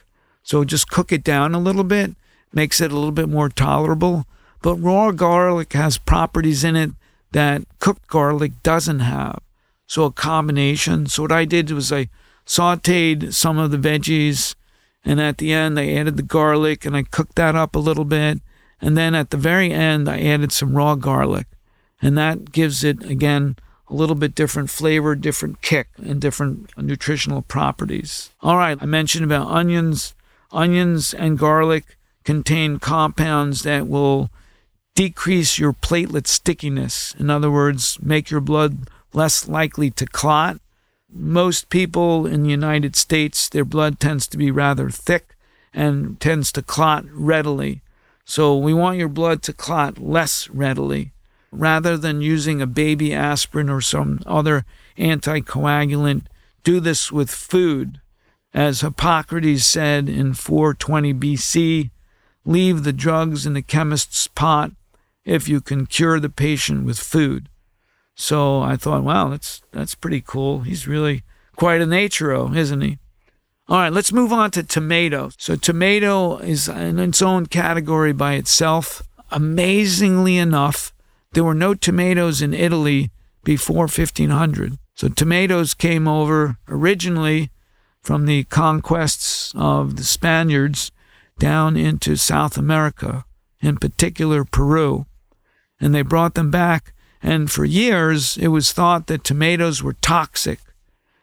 So 0.42 0.64
just 0.64 0.88
cook 0.88 1.12
it 1.12 1.22
down 1.22 1.54
a 1.54 1.58
little 1.58 1.84
bit, 1.84 2.14
makes 2.54 2.80
it 2.80 2.90
a 2.90 2.94
little 2.94 3.12
bit 3.12 3.28
more 3.28 3.50
tolerable. 3.50 4.24
But 4.62 4.76
raw 4.76 5.10
garlic 5.10 5.74
has 5.74 5.98
properties 5.98 6.64
in 6.64 6.76
it 6.76 6.92
that 7.32 7.62
cooked 7.78 8.08
garlic 8.08 8.62
doesn't 8.62 9.00
have. 9.00 9.40
So 9.86 10.04
a 10.04 10.10
combination. 10.10 11.06
So 11.06 11.22
what 11.22 11.32
I 11.32 11.44
did 11.44 11.70
was 11.70 11.92
I 11.92 12.08
sauteed 12.46 13.34
some 13.34 13.58
of 13.58 13.70
the 13.70 13.76
veggies 13.76 14.54
and 15.06 15.20
at 15.20 15.38
the 15.38 15.52
end 15.52 15.78
I 15.78 15.88
added 15.92 16.16
the 16.16 16.22
garlic 16.22 16.84
and 16.84 16.96
I 16.96 17.04
cooked 17.04 17.36
that 17.36 17.54
up 17.54 17.76
a 17.76 17.80
little 17.80 18.04
bit. 18.04 18.40
And 18.80 18.98
then 18.98 19.14
at 19.14 19.30
the 19.30 19.36
very 19.36 19.72
end 19.72 20.08
I 20.08 20.20
added 20.20 20.52
some 20.52 20.76
raw 20.76 20.96
garlic. 20.96 21.46
And 22.02 22.18
that 22.18 22.50
gives 22.50 22.82
it 22.82 23.04
again 23.04 23.56
a 23.88 23.94
little 23.94 24.16
bit 24.16 24.34
different 24.34 24.68
flavor, 24.68 25.14
different 25.14 25.62
kick, 25.62 25.88
and 25.96 26.20
different 26.20 26.76
nutritional 26.76 27.42
properties. 27.42 28.30
All 28.42 28.56
right, 28.56 28.76
I 28.80 28.84
mentioned 28.84 29.24
about 29.24 29.46
onions. 29.46 30.14
Onions 30.50 31.14
and 31.14 31.38
garlic 31.38 31.96
contain 32.24 32.80
compounds 32.80 33.62
that 33.62 33.86
will 33.86 34.30
decrease 34.96 35.58
your 35.58 35.72
platelet 35.72 36.26
stickiness. 36.26 37.14
In 37.18 37.30
other 37.30 37.50
words, 37.50 37.98
make 38.02 38.30
your 38.30 38.40
blood 38.40 38.90
less 39.12 39.46
likely 39.46 39.90
to 39.92 40.06
clot. 40.06 40.58
Most 41.18 41.70
people 41.70 42.26
in 42.26 42.42
the 42.42 42.50
United 42.50 42.94
States, 42.94 43.48
their 43.48 43.64
blood 43.64 43.98
tends 43.98 44.26
to 44.28 44.36
be 44.36 44.50
rather 44.50 44.90
thick 44.90 45.36
and 45.72 46.20
tends 46.20 46.52
to 46.52 46.62
clot 46.62 47.04
readily. 47.10 47.82
So 48.24 48.56
we 48.56 48.74
want 48.74 48.98
your 48.98 49.08
blood 49.08 49.42
to 49.44 49.52
clot 49.52 49.98
less 49.98 50.48
readily 50.50 51.12
rather 51.50 51.96
than 51.96 52.20
using 52.20 52.60
a 52.60 52.66
baby 52.66 53.14
aspirin 53.14 53.70
or 53.70 53.80
some 53.80 54.20
other 54.26 54.64
anticoagulant, 54.98 56.22
do 56.64 56.80
this 56.80 57.10
with 57.10 57.30
food. 57.30 58.00
As 58.52 58.80
Hippocrates 58.80 59.64
said 59.64 60.08
in 60.08 60.34
420 60.34 61.14
BC, 61.14 61.90
leave 62.44 62.84
the 62.84 62.92
drugs 62.92 63.46
in 63.46 63.54
the 63.54 63.62
chemist's 63.62 64.26
pot 64.28 64.72
if 65.24 65.48
you 65.48 65.60
can 65.60 65.86
cure 65.86 66.20
the 66.20 66.28
patient 66.28 66.84
with 66.84 66.98
food. 66.98 67.48
So 68.16 68.62
I 68.62 68.76
thought, 68.76 69.04
wow, 69.04 69.28
that's 69.28 69.62
that's 69.72 69.94
pretty 69.94 70.22
cool. 70.22 70.60
He's 70.60 70.88
really 70.88 71.22
quite 71.54 71.82
a 71.82 71.86
naturo, 71.86 72.56
isn't 72.56 72.80
he? 72.80 72.98
All 73.68 73.78
right, 73.78 73.92
let's 73.92 74.12
move 74.12 74.32
on 74.32 74.50
to 74.52 74.62
tomato. 74.62 75.30
So 75.38 75.54
tomato 75.54 76.38
is 76.38 76.68
in 76.68 76.98
its 76.98 77.20
own 77.20 77.46
category 77.46 78.12
by 78.12 78.34
itself. 78.34 79.02
Amazingly 79.30 80.38
enough, 80.38 80.94
there 81.32 81.44
were 81.44 81.54
no 81.54 81.74
tomatoes 81.74 82.40
in 82.40 82.54
Italy 82.54 83.10
before 83.44 83.86
1500. 83.86 84.78
So 84.94 85.08
tomatoes 85.08 85.74
came 85.74 86.08
over 86.08 86.58
originally 86.68 87.50
from 88.00 88.24
the 88.24 88.44
conquests 88.44 89.52
of 89.56 89.96
the 89.96 90.04
Spaniards 90.04 90.90
down 91.38 91.76
into 91.76 92.16
South 92.16 92.56
America, 92.56 93.24
in 93.60 93.76
particular 93.76 94.44
Peru. 94.44 95.06
And 95.80 95.94
they 95.94 96.02
brought 96.02 96.34
them 96.34 96.50
back. 96.50 96.94
And 97.26 97.50
for 97.50 97.64
years, 97.64 98.36
it 98.36 98.48
was 98.48 98.70
thought 98.70 99.08
that 99.08 99.24
tomatoes 99.24 99.82
were 99.82 99.94
toxic. 99.94 100.60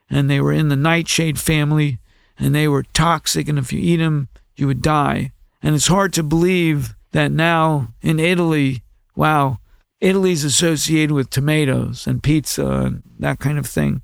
And 0.10 0.30
they 0.30 0.42
were 0.42 0.52
in 0.52 0.68
the 0.68 0.76
nightshade 0.76 1.40
family, 1.40 1.98
and 2.38 2.54
they 2.54 2.68
were 2.68 2.84
toxic. 2.84 3.48
And 3.48 3.58
if 3.58 3.72
you 3.72 3.80
eat 3.80 3.98
them, 3.98 4.28
you 4.58 4.68
would 4.68 4.82
die. 4.82 5.32
And 5.62 5.76
it's 5.76 5.88
hard 5.88 6.12
to 6.14 6.22
believe 6.22 6.94
that 7.14 7.32
now 7.32 7.94
in 8.02 8.20
Italy, 8.20 8.84
wow, 9.16 9.60
Italy's 10.02 10.44
associated 10.44 11.14
with 11.14 11.30
tomatoes 11.30 12.06
and 12.06 12.22
pizza 12.22 12.68
and 12.68 13.04
that 13.20 13.40
kind 13.40 13.58
of 13.58 13.66
thing. 13.66 14.02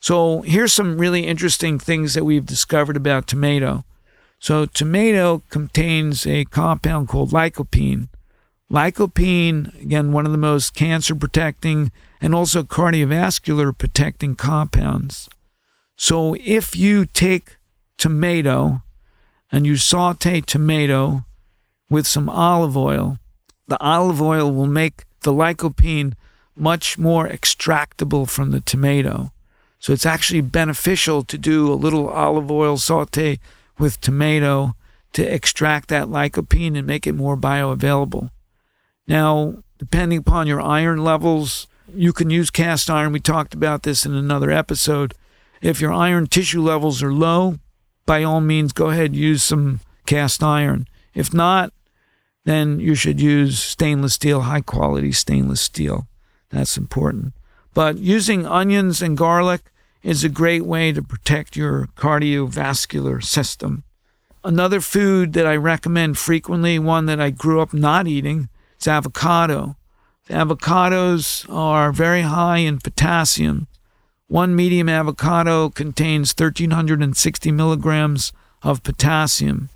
So 0.00 0.42
here's 0.42 0.72
some 0.72 0.98
really 0.98 1.28
interesting 1.28 1.78
things 1.78 2.14
that 2.14 2.24
we've 2.24 2.44
discovered 2.44 2.96
about 2.96 3.28
tomato. 3.28 3.84
So 4.40 4.66
tomato 4.66 5.44
contains 5.48 6.26
a 6.26 6.44
compound 6.46 7.06
called 7.06 7.30
lycopene. 7.30 8.08
Lycopene, 8.70 9.80
again, 9.80 10.12
one 10.12 10.26
of 10.26 10.32
the 10.32 10.38
most 10.38 10.74
cancer 10.74 11.14
protecting 11.14 11.92
and 12.20 12.34
also 12.34 12.62
cardiovascular 12.62 13.76
protecting 13.76 14.34
compounds. 14.34 15.28
So 15.96 16.36
if 16.44 16.74
you 16.74 17.06
take 17.06 17.56
tomato 17.96 18.82
and 19.52 19.66
you 19.66 19.76
saute 19.76 20.40
tomato 20.40 21.24
with 21.88 22.06
some 22.06 22.28
olive 22.28 22.76
oil, 22.76 23.18
the 23.68 23.80
olive 23.80 24.20
oil 24.20 24.50
will 24.50 24.66
make 24.66 25.04
the 25.20 25.32
lycopene 25.32 26.14
much 26.56 26.98
more 26.98 27.28
extractable 27.28 28.28
from 28.28 28.50
the 28.50 28.60
tomato. 28.60 29.32
So 29.78 29.92
it's 29.92 30.06
actually 30.06 30.40
beneficial 30.40 31.22
to 31.24 31.38
do 31.38 31.72
a 31.72 31.74
little 31.74 32.08
olive 32.08 32.50
oil 32.50 32.78
saute 32.78 33.38
with 33.78 34.00
tomato 34.00 34.74
to 35.12 35.22
extract 35.22 35.88
that 35.88 36.08
lycopene 36.08 36.76
and 36.76 36.86
make 36.86 37.06
it 37.06 37.14
more 37.14 37.36
bioavailable. 37.36 38.30
Now, 39.06 39.62
depending 39.78 40.18
upon 40.18 40.46
your 40.46 40.60
iron 40.60 41.04
levels, 41.04 41.66
you 41.94 42.12
can 42.12 42.30
use 42.30 42.50
cast 42.50 42.90
iron. 42.90 43.12
We 43.12 43.20
talked 43.20 43.54
about 43.54 43.82
this 43.82 44.04
in 44.04 44.14
another 44.14 44.50
episode. 44.50 45.14
If 45.62 45.80
your 45.80 45.92
iron 45.92 46.26
tissue 46.26 46.62
levels 46.62 47.02
are 47.02 47.12
low, 47.12 47.58
by 48.04 48.22
all 48.22 48.40
means, 48.40 48.72
go 48.72 48.90
ahead 48.90 49.06
and 49.06 49.16
use 49.16 49.42
some 49.42 49.80
cast 50.06 50.42
iron. 50.42 50.86
If 51.14 51.32
not, 51.32 51.72
then 52.44 52.78
you 52.78 52.94
should 52.94 53.20
use 53.20 53.58
stainless 53.58 54.14
steel, 54.14 54.42
high 54.42 54.60
quality 54.60 55.12
stainless 55.12 55.60
steel. 55.60 56.06
That's 56.50 56.76
important. 56.76 57.34
But 57.74 57.98
using 57.98 58.46
onions 58.46 59.02
and 59.02 59.16
garlic 59.16 59.62
is 60.02 60.22
a 60.22 60.28
great 60.28 60.64
way 60.64 60.92
to 60.92 61.02
protect 61.02 61.56
your 61.56 61.88
cardiovascular 61.96 63.22
system. 63.22 63.82
Another 64.44 64.80
food 64.80 65.32
that 65.32 65.46
I 65.46 65.56
recommend 65.56 66.16
frequently, 66.18 66.78
one 66.78 67.06
that 67.06 67.20
I 67.20 67.30
grew 67.30 67.60
up 67.60 67.74
not 67.74 68.06
eating, 68.06 68.48
is 68.80 68.88
avocado. 68.88 69.76
The 70.26 70.34
avocados 70.34 71.48
are 71.52 71.92
very 71.92 72.22
high 72.22 72.58
in 72.58 72.78
potassium. 72.78 73.68
One 74.28 74.56
medium 74.56 74.88
avocado 74.88 75.70
contains 75.70 76.34
1,360 76.36 77.52
milligrams 77.52 78.32
of 78.62 78.82
potassium. 78.82 79.68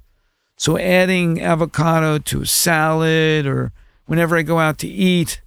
So 0.57 0.77
adding 0.77 1.41
avocado 1.41 2.19
to 2.19 2.43
a 2.43 2.47
salad 2.47 3.47
or 3.47 3.73
whenever 4.07 4.37
I 4.37 4.43
go 4.43 4.59
out 4.59 4.79
to 4.81 4.89
eat, 4.89 5.41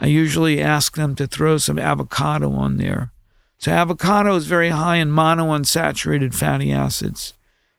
I 0.00 0.06
usually 0.06 0.60
ask 0.60 0.96
them 0.96 1.14
to 1.16 1.26
throw 1.26 1.58
some 1.58 1.78
avocado 1.78 2.52
on 2.52 2.76
there. 2.76 3.12
So 3.58 3.72
avocado 3.72 4.34
is 4.34 4.46
very 4.46 4.70
high 4.70 4.96
in 4.96 5.10
monounsaturated 5.10 6.34
fatty 6.34 6.72
acids. 6.72 7.34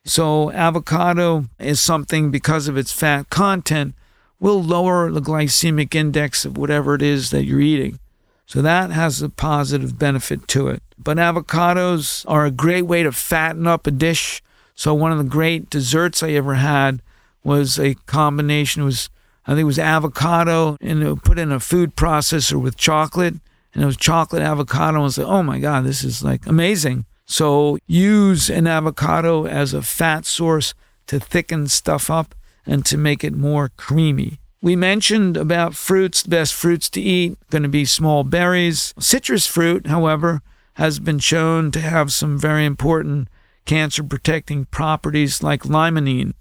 So 0.06 0.52
avocado 0.52 1.46
is 1.60 1.82
something 1.82 2.32
because 2.32 2.68
of 2.68 2.78
its 2.78 2.92
fat 2.92 3.30
content 3.30 3.96
will 4.40 4.62
lower 4.62 5.12
the 5.12 5.22
glycemic 5.22 5.96
index 5.96 6.46
of 6.46 6.58
whatever 6.58 6.96
it 6.96 7.02
is 7.02 7.30
that 7.32 7.46
you're 7.46 7.60
eating. 7.60 8.00
So 8.46 8.62
that 8.62 8.92
has 8.92 9.22
a 9.22 9.30
positive 9.30 10.00
benefit 10.00 10.48
to 10.50 10.70
it. 10.70 10.82
But 10.98 11.18
avocados 11.18 12.26
are 12.28 12.46
a 12.46 12.52
great 12.52 12.84
way 12.84 13.04
to 13.04 13.12
fatten 13.12 13.68
up 13.68 13.86
a 13.86 13.92
dish 13.92 14.42
so 14.80 14.94
one 14.94 15.12
of 15.12 15.18
the 15.18 15.26
great 15.26 15.70
desserts 15.70 16.24
I 16.24 16.30
ever 16.30 16.54
had 16.54 17.02
was 17.44 17.78
a 17.78 17.96
combination. 18.06 18.84
It 18.84 18.86
was 18.86 19.10
I 19.46 19.52
think 19.52 19.60
it 19.60 19.66
was 19.66 19.78
avocado 19.78 20.78
and 20.80 21.04
it 21.04 21.10
was 21.10 21.20
put 21.22 21.38
in 21.38 21.52
a 21.52 21.60
food 21.60 21.98
processor 21.98 22.62
with 22.62 22.78
chocolate, 22.78 23.34
and 23.74 23.84
it 23.84 23.86
was 23.86 23.98
chocolate 23.98 24.42
avocado. 24.42 24.88
and 24.88 24.98
I 25.00 25.02
was 25.02 25.18
like, 25.18 25.28
oh 25.28 25.44
my 25.44 25.60
god, 25.60 25.84
this 25.84 26.02
is 26.02 26.24
like 26.24 26.48
amazing. 26.48 27.06
So 27.26 27.78
use 27.88 28.50
an 28.50 28.68
avocado 28.68 29.46
as 29.46 29.74
a 29.74 29.82
fat 29.82 30.26
source 30.26 30.74
to 31.08 31.20
thicken 31.20 31.68
stuff 31.68 32.10
up 32.10 32.34
and 32.70 32.86
to 32.86 32.98
make 32.98 33.24
it 33.24 33.34
more 33.34 33.70
creamy. 33.76 34.40
We 34.62 34.76
mentioned 34.76 35.36
about 35.36 35.76
fruits, 35.76 36.22
best 36.22 36.54
fruits 36.54 36.88
to 36.92 37.02
eat, 37.02 37.38
going 37.50 37.64
to 37.64 37.70
be 37.70 37.84
small 37.84 38.24
berries. 38.24 38.94
Citrus 39.00 39.48
fruit, 39.48 39.88
however, 39.88 40.42
has 40.76 41.00
been 41.00 41.18
shown 41.18 41.72
to 41.72 41.82
have 41.82 42.14
some 42.14 42.38
very 42.38 42.66
important 42.66 43.28
cancer 43.66 44.04
protecting 44.04 44.66
properties 44.66 45.42
like 45.42 45.64
limonene. 45.64 46.34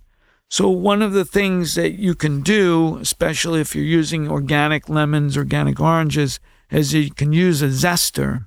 So, 0.51 0.69
one 0.69 1.01
of 1.01 1.13
the 1.13 1.25
things 1.25 1.75
that 1.77 1.93
you 1.93 2.15
can 2.15 2.43
do, 2.43 2.99
especially 3.01 3.61
if 3.61 3.75
you're 3.75 3.85
using 3.85 4.31
organic 4.31 4.89
lemons, 4.89 5.37
organic 5.37 5.81
oranges, 5.81 6.41
is 6.71 6.93
you 6.93 7.11
can 7.11 7.33
use 7.33 7.63
a 7.63 7.69
zester. 7.69 8.47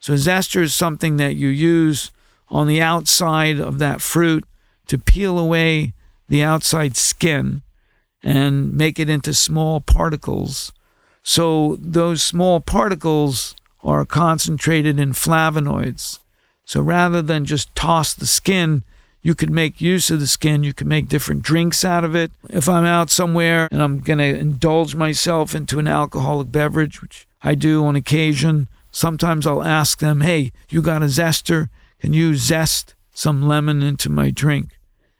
So, 0.00 0.14
a 0.14 0.16
zester 0.16 0.62
is 0.62 0.74
something 0.74 1.16
that 1.16 1.36
you 1.36 1.48
use 1.48 2.10
on 2.48 2.66
the 2.66 2.82
outside 2.82 3.58
of 3.58 3.78
that 3.78 4.00
fruit 4.02 4.44
to 4.86 4.98
peel 4.98 5.38
away 5.38 5.94
the 6.28 6.42
outside 6.42 6.96
skin 6.96 7.62
and 8.22 8.74
make 8.74 8.98
it 8.98 9.08
into 9.08 9.32
small 9.32 9.80
particles. 9.80 10.72
So, 11.22 11.76
those 11.80 12.22
small 12.22 12.60
particles 12.60 13.54
are 13.82 14.04
concentrated 14.04 14.98
in 14.98 15.12
flavonoids. 15.12 16.18
So, 16.64 16.80
rather 16.80 17.22
than 17.22 17.44
just 17.44 17.74
toss 17.74 18.14
the 18.14 18.26
skin, 18.26 18.82
you 19.22 19.34
could 19.34 19.50
make 19.50 19.80
use 19.80 20.08
of 20.10 20.20
the 20.20 20.26
skin. 20.28 20.62
You 20.62 20.72
could 20.72 20.86
make 20.86 21.08
different 21.08 21.42
drinks 21.42 21.84
out 21.84 22.04
of 22.04 22.14
it. 22.14 22.30
If 22.48 22.68
I'm 22.68 22.84
out 22.84 23.10
somewhere 23.10 23.66
and 23.72 23.82
I'm 23.82 23.98
going 23.98 24.20
to 24.20 24.38
indulge 24.38 24.94
myself 24.94 25.52
into 25.52 25.80
an 25.80 25.88
alcoholic 25.88 26.52
beverage, 26.52 27.02
which 27.02 27.26
I 27.42 27.56
do 27.56 27.84
on 27.84 27.96
occasion, 27.96 28.68
sometimes 28.92 29.44
I'll 29.44 29.64
ask 29.64 29.98
them, 29.98 30.20
hey, 30.20 30.52
you 30.68 30.80
got 30.80 31.02
a 31.02 31.06
zester? 31.06 31.70
Can 32.00 32.12
you 32.12 32.36
zest 32.36 32.94
some 33.12 33.42
lemon 33.42 33.82
into 33.82 34.08
my 34.08 34.30
drink? 34.30 34.78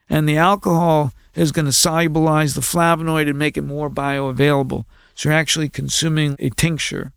And 0.08 0.28
the 0.28 0.36
alcohol 0.36 1.12
is 1.34 1.52
going 1.52 1.66
to 1.66 1.70
solubilize 1.70 2.54
the 2.54 2.60
flavonoid 2.60 3.28
and 3.28 3.38
make 3.38 3.56
it 3.56 3.62
more 3.62 3.90
bioavailable. 3.90 4.84
So 5.14 5.28
you're 5.28 5.38
actually 5.38 5.68
consuming 5.68 6.36
a 6.38 6.50
tincture. 6.50 7.12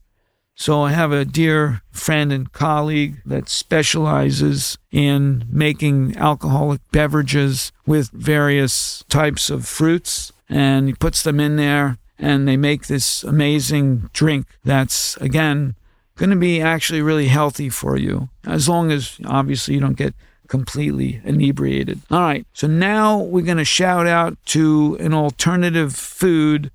So 0.55 0.81
I 0.81 0.91
have 0.91 1.13
a 1.13 1.23
dear 1.23 1.83
friend 1.89 2.33
and 2.33 2.51
colleague 2.51 3.21
that 3.25 3.47
specializes 3.47 4.77
in 4.91 5.45
making 5.49 6.17
alcoholic 6.17 6.81
beverages 6.91 7.71
with 7.85 8.09
various 8.11 9.05
types 9.07 9.49
of 9.49 9.65
fruits 9.65 10.33
and 10.49 10.87
he 10.87 10.93
puts 10.93 11.23
them 11.23 11.39
in 11.39 11.55
there 11.55 11.97
and 12.17 12.45
they 12.45 12.57
make 12.57 12.87
this 12.87 13.23
amazing 13.23 14.09
drink 14.11 14.47
that's 14.65 15.15
again 15.17 15.75
going 16.17 16.29
to 16.29 16.35
be 16.35 16.59
actually 16.59 17.01
really 17.01 17.29
healthy 17.29 17.69
for 17.69 17.95
you 17.95 18.27
as 18.45 18.67
long 18.67 18.91
as 18.91 19.17
obviously 19.25 19.75
you 19.75 19.79
don't 19.79 19.97
get 19.97 20.13
completely 20.49 21.21
inebriated. 21.23 22.01
All 22.11 22.19
right. 22.19 22.45
So 22.53 22.67
now 22.67 23.17
we're 23.17 23.45
going 23.45 23.57
to 23.57 23.65
shout 23.65 24.07
out 24.07 24.37
to 24.47 24.97
an 24.99 25.13
alternative 25.13 25.95
food 25.95 26.71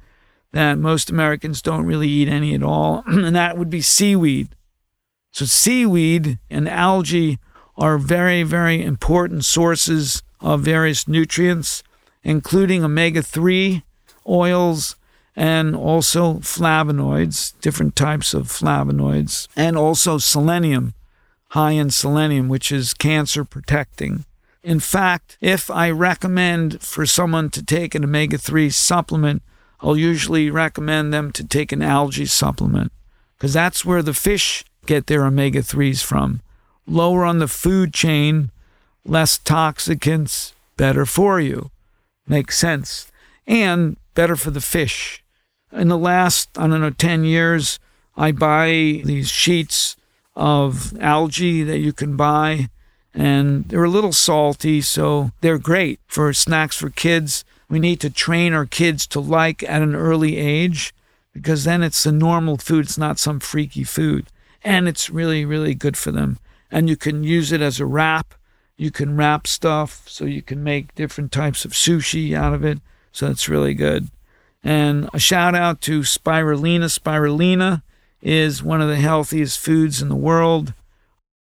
that 0.53 0.79
most 0.79 1.11
Americans 1.11 1.61
don't 1.61 1.85
really 1.85 2.09
eat 2.09 2.29
any 2.29 2.55
at 2.55 2.63
all, 2.63 3.03
and 3.07 3.37
that 3.37 3.59
would 3.59 3.69
be 3.69 3.83
seaweed. 3.83 4.49
So, 5.33 5.45
seaweed 5.45 6.39
and 6.49 6.69
algae 6.69 7.41
are 7.77 7.99
very, 7.99 8.45
very 8.45 8.83
important 8.83 9.45
sources 9.45 10.23
of 10.41 10.61
various 10.61 11.09
nutrients, 11.09 11.83
including 12.23 12.85
omega 12.85 13.21
3 13.21 13.83
oils 14.29 14.95
and 15.35 15.75
also 15.75 16.35
flavonoids, 16.35 17.59
different 17.61 17.97
types 17.97 18.33
of 18.33 18.47
flavonoids, 18.47 19.49
and 19.57 19.77
also 19.77 20.19
selenium, 20.19 20.95
high 21.55 21.71
in 21.71 21.89
selenium, 21.89 22.49
which 22.49 22.73
is 22.73 22.93
cancer 22.95 23.45
protecting. 23.45 24.25
In 24.65 24.81
fact, 24.81 25.39
if 25.41 25.71
I 25.71 25.89
recommend 25.89 26.83
for 26.83 27.07
someone 27.07 27.49
to 27.51 27.63
take 27.63 27.95
an 27.95 28.03
omega 28.03 28.39
3 28.39 28.71
supplement, 28.71 29.41
I'll 29.81 29.97
usually 29.97 30.51
recommend 30.51 31.13
them 31.13 31.31
to 31.31 31.47
take 31.47 31.71
an 31.71 31.81
algae 31.81 32.27
supplement 32.27 32.91
because 33.37 33.53
that's 33.53 33.85
where 33.85 34.03
the 34.03 34.15
fish 34.15 34.65
get 34.87 35.07
their 35.07 35.25
omega 35.25 35.61
3s 35.61 36.03
from. 36.03 36.41
Lower 36.89 37.25
on 37.25 37.39
the 37.39 37.47
food 37.47 37.95
chain, 37.95 38.51
less 39.05 39.39
toxicants, 39.39 40.55
better 40.77 41.07
for 41.07 41.39
you. 41.39 41.71
Makes 42.27 42.59
sense. 42.59 43.13
And 43.47 43.97
better 44.15 44.35
for 44.35 44.51
the 44.51 44.61
fish. 44.61 45.23
In 45.71 45.87
the 45.87 45.99
last, 45.99 46.59
I 46.59 46.67
don't 46.67 46.81
know, 46.81 46.91
10 46.91 47.25
years, 47.25 47.79
I 48.17 48.33
buy 48.33 49.03
these 49.05 49.31
sheets 49.31 49.97
of 50.37 50.97
algae 51.01 51.63
that 51.63 51.79
you 51.79 51.93
can 51.93 52.17
buy, 52.17 52.69
and 53.13 53.69
they're 53.69 53.85
a 53.85 53.89
little 53.89 54.13
salty, 54.13 54.81
so 54.81 55.31
they're 55.41 55.59
great 55.59 56.01
for 56.07 56.33
snacks 56.33 56.77
for 56.77 56.91
kids 56.91 57.45
we 57.69 57.79
need 57.79 58.01
to 58.01 58.11
train 58.11 58.53
our 58.53 58.67
kids 58.67 59.07
to 59.09 59.21
like 59.21 59.63
at 59.65 59.83
an 59.83 59.95
early 59.95 60.37
age 60.37 60.95
because 61.33 61.65
then 61.65 61.83
it's 61.83 62.07
a 62.07 62.13
normal 62.13 62.57
food. 62.57 62.85
It's 62.85 62.99
not 62.99 63.19
some 63.19 63.41
freaky 63.41 63.85
food. 63.85 64.27
And 64.63 64.87
it's 64.89 65.11
really, 65.11 65.45
really 65.45 65.75
good 65.75 65.97
for 65.97 66.13
them. 66.13 66.39
And 66.71 66.89
you 66.89 66.97
can 66.97 67.25
use 67.25 67.53
it 67.53 67.61
as 67.61 67.81
a 67.81 67.87
wrap. 67.87 68.35
You 68.77 68.91
can 68.91 69.17
wrap 69.17 69.47
stuff 69.47 70.09
so 70.09 70.25
you 70.25 70.43
can 70.43 70.63
make 70.63 70.95
different 70.95 71.33
types 71.33 71.65
of 71.65 71.73
sushi 71.73 72.35
out 72.35 72.55
of 72.55 72.65
it. 72.65 72.79
So 73.13 73.29
it's 73.29 73.49
really 73.49 73.75
good. 73.75 74.09
And 74.63 75.11
a 75.13 75.19
shout 75.19 75.55
out 75.55 75.81
to 75.83 76.01
spirulina. 76.01 76.87
Spirulina 76.97 77.83
is 78.25 78.63
one 78.63 78.81
of 78.81 78.89
the 78.89 78.97
healthiest 78.97 79.59
foods 79.59 80.01
in 80.01 80.09
the 80.09 80.17
world, 80.17 80.73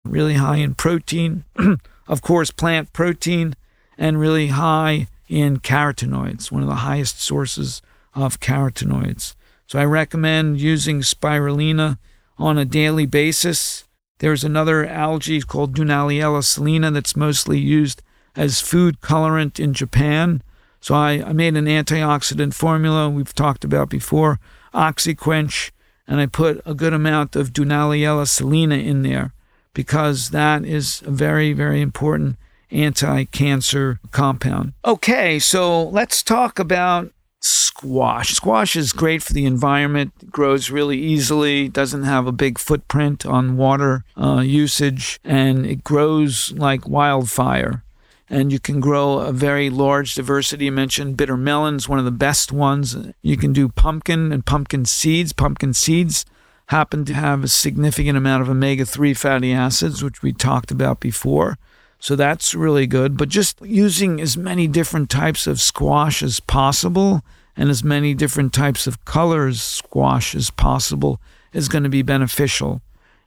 really 0.05 0.35
high 0.35 0.57
in 0.57 0.75
protein, 0.75 1.43
of 2.07 2.21
course, 2.21 2.51
plant 2.51 2.93
protein, 2.93 3.55
and 3.97 4.19
really 4.19 4.47
high 4.47 5.07
in 5.27 5.57
carotenoids, 5.57 6.51
one 6.51 6.61
of 6.61 6.69
the 6.69 6.75
highest 6.75 7.19
sources 7.19 7.81
of 8.13 8.39
carotenoids. 8.39 9.35
So 9.65 9.79
I 9.79 9.85
recommend 9.85 10.61
using 10.61 11.01
spirulina 11.01 11.97
on 12.37 12.59
a 12.59 12.63
daily 12.63 13.07
basis. 13.07 13.83
There's 14.19 14.43
another 14.43 14.85
algae 14.85 15.41
called 15.41 15.75
Dunaliella 15.75 16.43
salina 16.43 16.91
that's 16.91 17.15
mostly 17.15 17.59
used 17.59 18.03
as 18.35 18.61
food 18.61 19.01
colorant 19.01 19.59
in 19.59 19.73
Japan. 19.73 20.43
So 20.79 20.93
I, 20.93 21.23
I 21.25 21.33
made 21.33 21.57
an 21.57 21.65
antioxidant 21.65 22.53
formula 22.53 23.09
we've 23.09 23.33
talked 23.33 23.65
about 23.65 23.89
before, 23.89 24.39
OxyQuench, 24.75 25.71
and 26.07 26.19
I 26.19 26.25
put 26.25 26.61
a 26.65 26.73
good 26.73 26.93
amount 26.93 27.35
of 27.35 27.51
Dunaliella 27.51 28.27
salina 28.27 28.75
in 28.75 29.03
there 29.03 29.33
because 29.73 30.29
that 30.31 30.65
is 30.65 31.03
a 31.05 31.11
very, 31.11 31.53
very 31.53 31.81
important 31.81 32.37
anti 32.71 33.25
cancer 33.25 33.99
compound. 34.11 34.73
Okay, 34.85 35.39
so 35.39 35.83
let's 35.89 36.23
talk 36.23 36.59
about 36.59 37.11
squash. 37.39 38.33
Squash 38.33 38.75
is 38.75 38.91
great 38.93 39.21
for 39.21 39.33
the 39.33 39.45
environment, 39.45 40.13
it 40.21 40.31
grows 40.31 40.69
really 40.69 40.97
easily, 40.97 41.69
doesn't 41.69 42.03
have 42.03 42.27
a 42.27 42.31
big 42.31 42.57
footprint 42.57 43.25
on 43.25 43.57
water 43.57 44.03
uh, 44.15 44.41
usage, 44.43 45.19
and 45.23 45.65
it 45.65 45.83
grows 45.83 46.51
like 46.53 46.87
wildfire. 46.87 47.83
And 48.29 48.51
you 48.51 48.59
can 48.59 48.79
grow 48.79 49.19
a 49.19 49.31
very 49.31 49.69
large 49.69 50.15
diversity. 50.15 50.65
You 50.65 50.71
mentioned 50.71 51.15
bitter 51.15 51.37
melons, 51.37 51.87
one 51.87 51.99
of 51.99 52.05
the 52.05 52.11
best 52.11 52.51
ones. 52.51 52.95
You 53.21 53.37
can 53.37 53.53
do 53.53 53.69
pumpkin 53.69 54.31
and 54.33 54.45
pumpkin 54.45 54.85
seeds. 54.85 55.31
Pumpkin 55.31 55.73
seeds 55.73 56.25
happen 56.67 57.05
to 57.05 57.13
have 57.13 57.43
a 57.43 57.47
significant 57.47 58.17
amount 58.17 58.41
of 58.41 58.49
omega 58.49 58.85
3 58.85 59.13
fatty 59.13 59.53
acids, 59.53 60.03
which 60.03 60.21
we 60.21 60.33
talked 60.33 60.71
about 60.71 60.99
before. 60.99 61.57
So 61.99 62.15
that's 62.15 62.53
really 62.53 62.85
good. 62.85 63.17
But 63.17 63.29
just 63.29 63.61
using 63.61 64.19
as 64.21 64.37
many 64.37 64.67
different 64.67 65.09
types 65.09 65.47
of 65.47 65.61
squash 65.61 66.21
as 66.21 66.39
possible 66.39 67.23
and 67.55 67.69
as 67.69 67.83
many 67.83 68.13
different 68.13 68.53
types 68.53 68.85
of 68.85 69.03
colors 69.05 69.61
squash 69.61 70.35
as 70.35 70.51
possible 70.51 71.19
is 71.53 71.69
going 71.69 71.83
to 71.83 71.89
be 71.89 72.03
beneficial. 72.03 72.81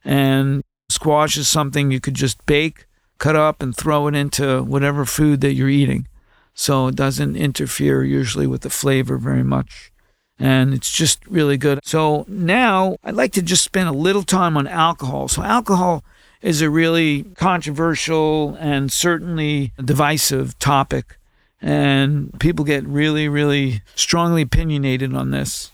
And 0.04 0.62
squash 0.88 1.36
is 1.36 1.48
something 1.48 1.90
you 1.90 2.00
could 2.00 2.14
just 2.14 2.44
bake, 2.46 2.86
cut 3.20 3.36
up, 3.36 3.62
and 3.62 3.76
throw 3.76 4.08
it 4.08 4.16
into 4.16 4.64
whatever 4.64 5.04
food 5.04 5.40
that 5.42 5.54
you're 5.54 5.68
eating. 5.68 6.08
So 6.54 6.88
it 6.88 6.96
doesn't 6.96 7.36
interfere 7.36 8.02
usually 8.02 8.48
with 8.48 8.62
the 8.62 8.70
flavor 8.70 9.16
very 9.16 9.44
much. 9.44 9.92
And 10.38 10.74
it's 10.74 10.90
just 10.90 11.24
really 11.26 11.56
good. 11.56 11.80
So 11.84 12.24
now 12.26 12.96
I'd 13.04 13.14
like 13.14 13.32
to 13.34 13.42
just 13.42 13.62
spend 13.62 13.88
a 13.88 13.92
little 13.92 14.24
time 14.24 14.56
on 14.56 14.66
alcohol. 14.66 15.28
So, 15.28 15.42
alcohol 15.42 16.02
is 16.40 16.62
a 16.62 16.70
really 16.70 17.24
controversial 17.36 18.56
and 18.58 18.90
certainly 18.90 19.72
divisive 19.84 20.58
topic. 20.58 21.18
And 21.60 22.38
people 22.40 22.64
get 22.64 22.86
really, 22.86 23.28
really 23.28 23.82
strongly 23.94 24.42
opinionated 24.42 25.14
on 25.14 25.30
this. 25.30 25.70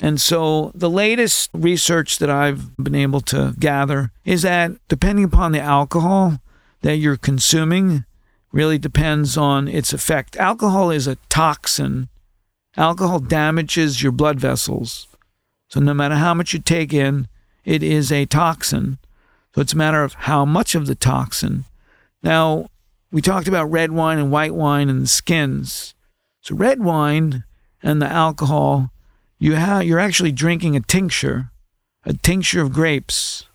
And 0.00 0.20
so 0.20 0.72
the 0.74 0.90
latest 0.90 1.50
research 1.52 2.18
that 2.18 2.30
I've 2.30 2.76
been 2.76 2.94
able 2.94 3.20
to 3.22 3.54
gather 3.58 4.12
is 4.24 4.42
that 4.42 4.72
depending 4.88 5.24
upon 5.24 5.52
the 5.52 5.60
alcohol 5.60 6.38
that 6.84 6.98
you're 6.98 7.16
consuming, 7.16 8.04
really 8.52 8.76
depends 8.76 9.38
on 9.38 9.66
its 9.68 9.94
effect. 9.94 10.36
Alcohol 10.36 10.90
is 10.90 11.06
a 11.06 11.16
toxin. 11.30 12.10
Alcohol 12.76 13.20
damages 13.20 14.02
your 14.02 14.12
blood 14.12 14.38
vessels. 14.38 15.08
So 15.68 15.80
no 15.80 15.94
matter 15.94 16.16
how 16.16 16.34
much 16.34 16.52
you 16.52 16.58
take 16.58 16.92
in, 16.92 17.26
it 17.64 17.82
is 17.82 18.12
a 18.12 18.26
toxin. 18.26 18.98
So 19.54 19.62
it's 19.62 19.72
a 19.72 19.78
matter 19.78 20.04
of 20.04 20.12
how 20.12 20.44
much 20.44 20.74
of 20.74 20.86
the 20.86 20.94
toxin. 20.94 21.64
Now, 22.22 22.68
we 23.10 23.22
talked 23.22 23.48
about 23.48 23.70
red 23.70 23.90
wine 23.90 24.18
and 24.18 24.30
white 24.30 24.54
wine 24.54 24.90
and 24.90 25.00
the 25.00 25.08
skins. 25.08 25.94
So 26.42 26.54
red 26.54 26.80
wine 26.80 27.44
and 27.82 28.02
the 28.02 28.12
alcohol, 28.12 28.90
you 29.38 29.54
have 29.54 29.84
you're 29.84 29.98
actually 29.98 30.32
drinking 30.32 30.76
a 30.76 30.80
tincture, 30.80 31.50
a 32.04 32.12
tincture 32.12 32.60
of 32.60 32.74
grapes. 32.74 33.46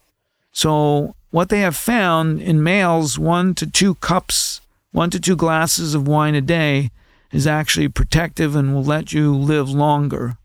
So 0.52 1.14
what 1.32 1.50
they 1.50 1.62
have 1.62 1.76
found 1.76 2.42
in 2.42 2.64
males, 2.64 3.20
one 3.20 3.54
to 3.56 3.70
two 3.70 3.96
cups, 3.96 4.62
one 4.92 5.10
to 5.12 5.20
two 5.20 5.36
glasses 5.36 5.94
of 5.94 6.08
wine 6.08 6.36
a 6.36 6.42
day 6.42 6.90
is 7.32 7.46
actually 7.46 7.88
protective 7.88 8.56
and 8.56 8.74
will 8.74 8.84
let 8.84 9.14
you 9.14 9.36
live 9.36 9.70
longer. 9.70 10.38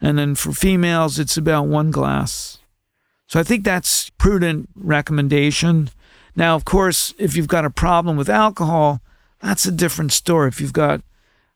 And 0.00 0.18
then 0.18 0.34
for 0.34 0.52
females, 0.52 1.18
it's 1.18 1.36
about 1.36 1.66
one 1.66 1.90
glass. 1.90 2.58
So 3.26 3.38
I 3.38 3.42
think 3.42 3.64
that's 3.64 4.10
prudent 4.10 4.70
recommendation. 4.74 5.90
Now, 6.34 6.54
of 6.54 6.64
course, 6.64 7.12
if 7.18 7.36
you've 7.36 7.48
got 7.48 7.66
a 7.66 7.70
problem 7.70 8.16
with 8.16 8.30
alcohol, 8.30 9.02
that's 9.40 9.66
a 9.66 9.72
different 9.72 10.12
story. 10.12 10.48
If 10.48 10.60
you've 10.60 10.72
got 10.72 11.02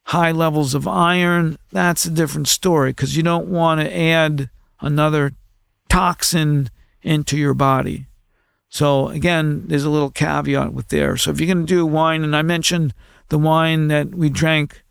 high 0.06 0.32
levels 0.32 0.74
of 0.74 0.86
iron, 0.86 1.56
that's 1.70 2.04
a 2.04 2.10
different 2.10 2.48
story 2.48 2.90
because 2.90 3.16
you 3.16 3.22
don't 3.22 3.48
want 3.48 3.80
to 3.80 3.96
add 3.96 4.50
another 4.80 5.32
toxin 5.88 6.68
into 7.02 7.38
your 7.38 7.54
body. 7.54 8.06
So 8.72 9.08
again, 9.08 9.64
there's 9.66 9.84
a 9.84 9.90
little 9.90 10.08
caveat 10.08 10.72
with 10.72 10.88
there. 10.88 11.18
So 11.18 11.30
if 11.30 11.38
you're 11.38 11.54
going 11.54 11.66
to 11.66 11.74
do 11.74 11.84
wine, 11.84 12.24
and 12.24 12.34
I 12.34 12.40
mentioned 12.40 12.94
the 13.28 13.36
wine 13.36 13.88
that 13.88 14.14
we 14.14 14.30
drank 14.30 14.82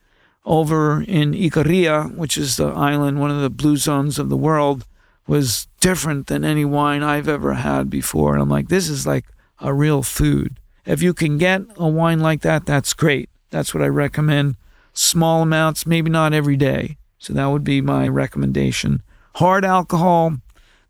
over 0.45 1.01
in 1.01 1.33
Icaria, 1.33 2.15
which 2.15 2.37
is 2.37 2.57
the 2.57 2.67
island, 2.67 3.19
one 3.19 3.31
of 3.31 3.41
the 3.41 3.49
blue 3.49 3.77
zones 3.77 4.19
of 4.19 4.29
the 4.29 4.37
world, 4.37 4.85
was 5.25 5.67
different 5.79 6.27
than 6.27 6.45
any 6.45 6.63
wine 6.63 7.01
I've 7.01 7.27
ever 7.27 7.55
had 7.55 7.89
before. 7.89 8.33
And 8.33 8.43
I'm 8.43 8.51
like, 8.51 8.67
this 8.67 8.87
is 8.87 9.07
like 9.07 9.25
a 9.57 9.73
real 9.73 10.03
food. 10.03 10.59
If 10.85 11.01
you 11.01 11.15
can 11.15 11.39
get 11.39 11.63
a 11.75 11.87
wine 11.87 12.19
like 12.19 12.41
that, 12.41 12.67
that's 12.67 12.93
great. 12.93 13.31
That's 13.49 13.73
what 13.73 13.81
I 13.81 13.87
recommend. 13.87 14.57
Small 14.93 15.41
amounts, 15.41 15.87
maybe 15.87 16.11
not 16.11 16.33
every 16.33 16.55
day. 16.55 16.97
So 17.17 17.33
that 17.33 17.47
would 17.47 17.63
be 17.63 17.81
my 17.81 18.07
recommendation. 18.07 19.01
Hard 19.35 19.65
alcohol, 19.65 20.37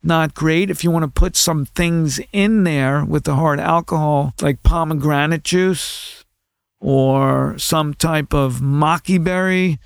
not 0.03 0.33
great. 0.33 0.69
If 0.69 0.83
you 0.83 0.91
want 0.91 1.03
to 1.03 1.19
put 1.19 1.35
some 1.35 1.65
things 1.65 2.19
in 2.31 2.63
there 2.63 3.05
with 3.05 3.23
the 3.23 3.35
hard 3.35 3.59
alcohol, 3.59 4.33
like 4.41 4.63
pomegranate 4.63 5.43
juice 5.43 6.25
or 6.79 7.57
some 7.57 7.93
type 7.93 8.33
of 8.33 8.61
maqui 8.61 9.23
berry. 9.23 9.79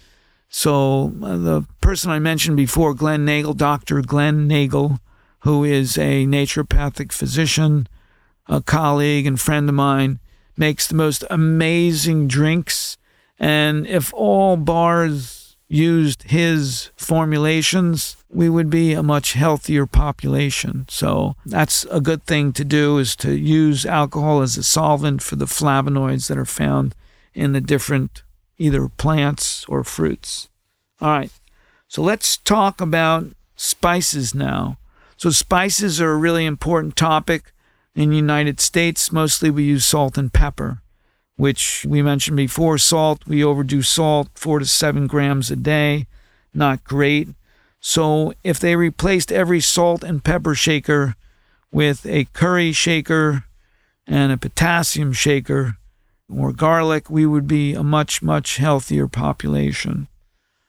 So 0.47 1.13
uh, 1.21 1.38
the 1.38 1.65
person 1.82 2.12
I 2.12 2.19
mentioned 2.19 2.56
before, 2.56 2.93
Glen 2.93 3.25
Nagel, 3.25 3.54
Dr. 3.54 4.01
Glen 4.01 4.47
Nagel, 4.47 4.99
who 5.39 5.63
is 5.63 5.97
a 5.97 6.25
naturopathic 6.25 7.12
physician, 7.12 7.88
a 8.47 8.62
colleague 8.62 9.28
and 9.28 9.39
friend 9.39 9.67
of 9.67 9.75
mine, 9.75 10.19
makes 10.56 10.88
the 10.88 10.95
most 10.95 11.25
amazing 11.30 12.30
drinks. 12.30 12.97
And 13.38 13.86
if 13.86 14.13
all 14.13 14.56
bars 14.56 15.44
used 15.76 16.24
his 16.24 16.90
formulations, 16.96 18.18
we 18.30 18.50
would 18.50 18.70
be 18.70 18.94
a 18.94 19.04
much 19.04 19.34
healthier 19.34 19.86
population. 19.86 20.86
So 20.90 21.36
that's 21.46 21.86
a 21.92 22.02
good 22.02 22.24
thing 22.24 22.54
to 22.54 22.64
do 22.64 22.98
is 22.98 23.16
to 23.18 23.36
use 23.36 23.86
alcohol 23.86 24.42
as 24.42 24.58
a 24.58 24.64
solvent 24.64 25.22
for 25.22 25.36
the 25.36 25.46
flavonoids 25.46 26.28
that 26.28 26.38
are 26.38 26.46
found 26.46 26.96
in 27.34 27.52
the 27.52 27.62
different 27.62 28.24
either 28.58 28.88
plants 28.88 29.66
or 29.68 29.84
fruits. 29.84 30.50
All 31.02 31.10
right. 31.10 31.32
So 31.88 32.02
let's 32.02 32.38
talk 32.38 32.82
about 32.82 33.28
spices 33.56 34.34
now. 34.34 34.78
So 35.18 35.30
spices 35.30 36.02
are 36.02 36.12
a 36.12 36.18
really 36.18 36.46
important 36.46 36.96
topic 36.96 37.52
in 37.94 38.10
the 38.10 38.16
United 38.16 38.60
States. 38.60 39.12
Mostly 39.12 39.50
we 39.50 39.64
use 39.64 39.86
salt 39.86 40.18
and 40.18 40.32
pepper 40.32 40.82
which 41.38 41.86
we 41.88 42.02
mentioned 42.02 42.38
before. 42.38 42.78
Salt, 42.78 43.26
we 43.28 43.43
overdo 43.43 43.82
salt, 43.82 44.30
four 44.36 44.60
to 44.60 44.65
seven 44.65 45.08
grams 45.08 45.52
a 45.52 45.56
day. 45.56 46.08
Not 46.54 46.84
great. 46.84 47.30
So 47.80 48.34
if 48.43 48.60
they 48.60 48.76
replaced 48.76 49.32
every 49.32 49.62
salt 49.62 50.04
and 50.04 50.24
pepper 50.24 50.56
shaker 50.56 51.15
with 51.71 52.06
a 52.06 52.26
curry 52.34 52.71
shaker 52.71 53.43
and 54.08 54.32
a 54.32 54.38
potassium 54.38 55.13
shaker 55.13 55.78
or 56.34 56.52
garlic, 56.52 57.10
we 57.10 57.26
would 57.26 57.48
be 57.48 57.74
a 57.74 57.84
much, 57.84 58.21
much 58.21 58.58
healthier 58.58 59.08
population. 59.08 60.08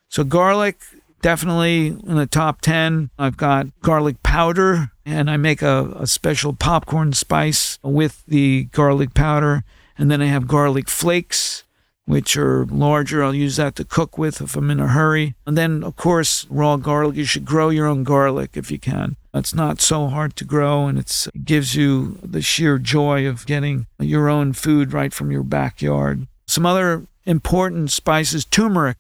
So 0.09 0.25
garlic, 0.25 0.81
definitely 1.23 1.87
in 1.87 2.17
the 2.17 2.27
top 2.27 2.61
10. 2.61 3.11
I've 3.19 3.37
got 3.37 3.67
garlic 3.81 4.23
powder, 4.23 4.91
and 5.05 5.31
I 5.31 5.37
make 5.37 5.63
a, 5.63 5.93
a 5.99 6.07
special 6.07 6.53
popcorn 6.53 7.13
spice 7.13 7.79
with 7.83 8.25
the 8.27 8.65
garlic 8.65 9.15
powder. 9.15 9.65
And 9.99 10.11
then 10.11 10.21
I 10.21 10.27
have 10.27 10.47
garlic 10.47 10.89
flakes, 10.89 11.65
which 12.05 12.37
are 12.37 12.65
larger. 12.67 13.23
I'll 13.25 13.35
use 13.35 13.57
that 13.57 13.77
to 13.77 13.85
cook 13.85 14.17
with 14.17 14.41
if 14.41 14.57
I'm 14.57 14.71
in 14.71 14.81
a 14.81 14.89
hurry. 14.89 15.35
And 15.47 15.57
then, 15.57 15.83
of 15.83 15.97
course, 15.97 16.47
raw 16.49 16.77
garlic. 16.77 17.17
You 17.17 17.25
should 17.25 17.45
grow 17.45 17.69
your 17.71 17.87
own 17.87 18.05
garlic 18.05 18.57
if 18.57 18.71
you 18.71 18.79
can. 18.79 19.17
It's 19.35 19.55
not 19.55 19.81
so 19.81 20.07
hard 20.07 20.37
to 20.37 20.45
grow, 20.45 20.87
and 20.87 20.99
it 20.99 21.27
gives 21.45 21.75
you 21.75 22.19
the 22.23 22.41
sheer 22.41 22.79
joy 22.79 23.27
of 23.27 23.45
getting 23.45 23.87
your 23.99 24.29
own 24.29 24.53
food 24.55 24.93
right 24.93 25.13
from 25.13 25.31
your 25.31 25.43
backyard. 25.43 26.27
Some 26.47 26.65
other 26.65 27.07
important 27.25 27.91
spices 27.91 28.45
turmeric. 28.45 28.97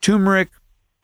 Turmeric, 0.00 0.50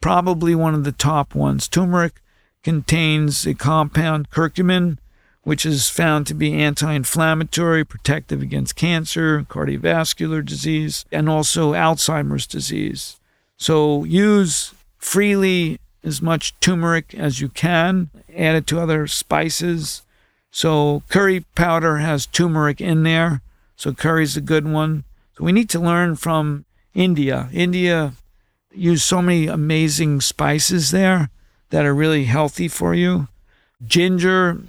probably 0.01 0.55
one 0.55 0.75
of 0.75 0.85
the 0.85 0.93
top 0.93 1.35
ones. 1.35 1.67
Turmeric 1.67 2.21
contains 2.63 3.47
a 3.47 3.55
compound 3.55 4.31
curcumin, 4.31 4.99
which 5.43 5.65
is 5.65 5.89
found 5.89 6.27
to 6.27 6.35
be 6.35 6.55
anti 6.55 6.93
inflammatory, 6.93 7.85
protective 7.85 8.43
against 8.43 8.77
cancer, 8.77 9.43
cardiovascular 9.49 10.45
disease, 10.45 11.05
and 11.11 11.29
also 11.29 11.73
Alzheimer's 11.73 12.47
disease. 12.47 13.19
So 13.57 14.05
use 14.05 14.75
freely 14.99 15.79
as 16.05 16.23
much 16.23 16.59
turmeric 16.61 17.15
as 17.15 17.41
you 17.41 17.49
can, 17.49 18.11
add 18.35 18.57
it 18.57 18.67
to 18.69 18.81
other 18.81 19.07
spices. 19.07 20.03
So 20.51 21.03
curry 21.09 21.45
powder 21.55 21.99
has 21.99 22.27
turmeric 22.27 22.81
in 22.81 23.03
there, 23.03 23.43
so 23.77 23.93
curry's 23.93 24.37
a 24.37 24.41
good 24.41 24.67
one. 24.67 25.05
So 25.37 25.45
we 25.45 25.53
need 25.53 25.71
to 25.71 25.79
learn 25.79 26.17
from 26.17 26.65
India. 26.95 27.49
India 27.53 28.15
use 28.73 29.03
so 29.03 29.23
many 29.23 29.47
amazing 29.47 30.21
spices 30.21 30.91
there 30.91 31.31
that 31.71 31.85
are 31.85 31.95
really 31.95 32.25
healthy 32.25 32.69
for 32.69 32.95
you. 32.95 33.29
Ginger 33.85 34.61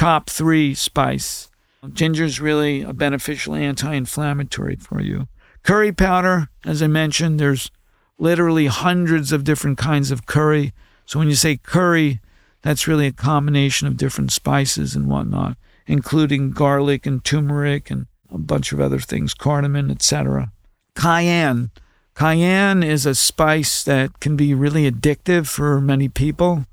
top 0.00 0.30
three 0.30 0.72
spice. 0.72 1.50
Ginger 1.92 2.24
is 2.24 2.40
really 2.40 2.80
a 2.80 2.94
beneficial 2.94 3.54
anti 3.54 3.92
inflammatory 3.92 4.76
for 4.76 5.02
you. 5.02 5.28
Curry 5.62 5.92
powder, 5.92 6.48
as 6.64 6.82
I 6.82 6.86
mentioned, 6.86 7.38
there's 7.38 7.70
literally 8.16 8.66
hundreds 8.66 9.30
of 9.30 9.44
different 9.44 9.76
kinds 9.76 10.10
of 10.10 10.24
curry. 10.24 10.72
So 11.04 11.18
when 11.18 11.28
you 11.28 11.34
say 11.34 11.58
curry, 11.58 12.20
that's 12.62 12.88
really 12.88 13.08
a 13.08 13.12
combination 13.12 13.86
of 13.86 13.98
different 13.98 14.32
spices 14.32 14.96
and 14.96 15.06
whatnot, 15.06 15.58
including 15.86 16.52
garlic 16.52 17.04
and 17.04 17.22
turmeric 17.22 17.90
and 17.90 18.06
a 18.30 18.38
bunch 18.38 18.72
of 18.72 18.80
other 18.80 19.00
things, 19.00 19.34
cardamom, 19.34 19.90
etc. 19.90 20.50
Cayenne. 20.94 21.70
Cayenne 22.14 22.82
is 22.82 23.04
a 23.04 23.14
spice 23.14 23.84
that 23.84 24.18
can 24.18 24.34
be 24.34 24.54
really 24.54 24.90
addictive 24.90 25.46
for 25.46 25.78
many 25.78 26.08
people. 26.08 26.64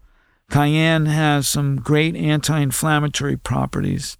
Cayenne 0.49 1.07
has 1.07 1.47
some 1.47 1.77
great 1.77 2.15
anti 2.15 2.59
inflammatory 2.59 3.37
properties. 3.37 4.17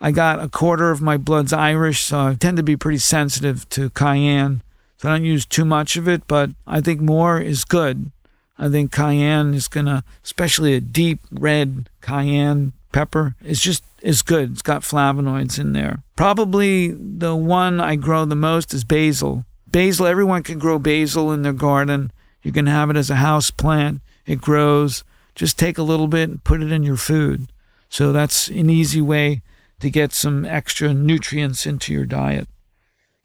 I 0.00 0.10
got 0.10 0.42
a 0.42 0.48
quarter 0.48 0.90
of 0.90 1.02
my 1.02 1.18
blood's 1.18 1.52
Irish, 1.52 2.00
so 2.00 2.20
I 2.20 2.34
tend 2.34 2.56
to 2.56 2.62
be 2.62 2.76
pretty 2.76 2.98
sensitive 2.98 3.68
to 3.70 3.90
cayenne. 3.90 4.62
So 4.96 5.08
I 5.08 5.12
don't 5.12 5.24
use 5.24 5.44
too 5.44 5.64
much 5.64 5.96
of 5.96 6.08
it, 6.08 6.26
but 6.26 6.50
I 6.66 6.80
think 6.80 7.00
more 7.00 7.38
is 7.38 7.64
good. 7.64 8.10
I 8.58 8.68
think 8.68 8.92
cayenne 8.92 9.54
is 9.54 9.68
gonna, 9.68 10.04
especially 10.24 10.74
a 10.74 10.80
deep 10.80 11.20
red 11.30 11.88
cayenne 12.00 12.72
pepper, 12.92 13.34
is 13.44 13.60
just 13.60 13.84
is 14.02 14.22
good. 14.22 14.52
It's 14.52 14.62
got 14.62 14.82
flavonoids 14.82 15.58
in 15.58 15.74
there. 15.74 16.02
Probably 16.16 16.88
the 16.88 17.36
one 17.36 17.80
I 17.80 17.96
grow 17.96 18.24
the 18.24 18.34
most 18.34 18.72
is 18.72 18.84
basil. 18.84 19.44
Basil, 19.66 20.06
everyone 20.06 20.42
can 20.42 20.58
grow 20.58 20.78
basil 20.78 21.32
in 21.32 21.42
their 21.42 21.52
garden. 21.52 22.10
You 22.42 22.52
can 22.52 22.66
have 22.66 22.88
it 22.90 22.96
as 22.96 23.10
a 23.10 23.16
house 23.16 23.50
plant. 23.50 24.00
It 24.26 24.40
grows 24.40 25.04
just 25.40 25.58
take 25.58 25.78
a 25.78 25.82
little 25.82 26.06
bit 26.06 26.28
and 26.28 26.44
put 26.44 26.62
it 26.62 26.70
in 26.70 26.82
your 26.82 26.98
food. 26.98 27.50
So 27.88 28.12
that's 28.12 28.48
an 28.48 28.68
easy 28.68 29.00
way 29.00 29.40
to 29.78 29.88
get 29.88 30.12
some 30.12 30.44
extra 30.44 30.92
nutrients 30.92 31.64
into 31.64 31.94
your 31.94 32.04
diet. 32.04 32.46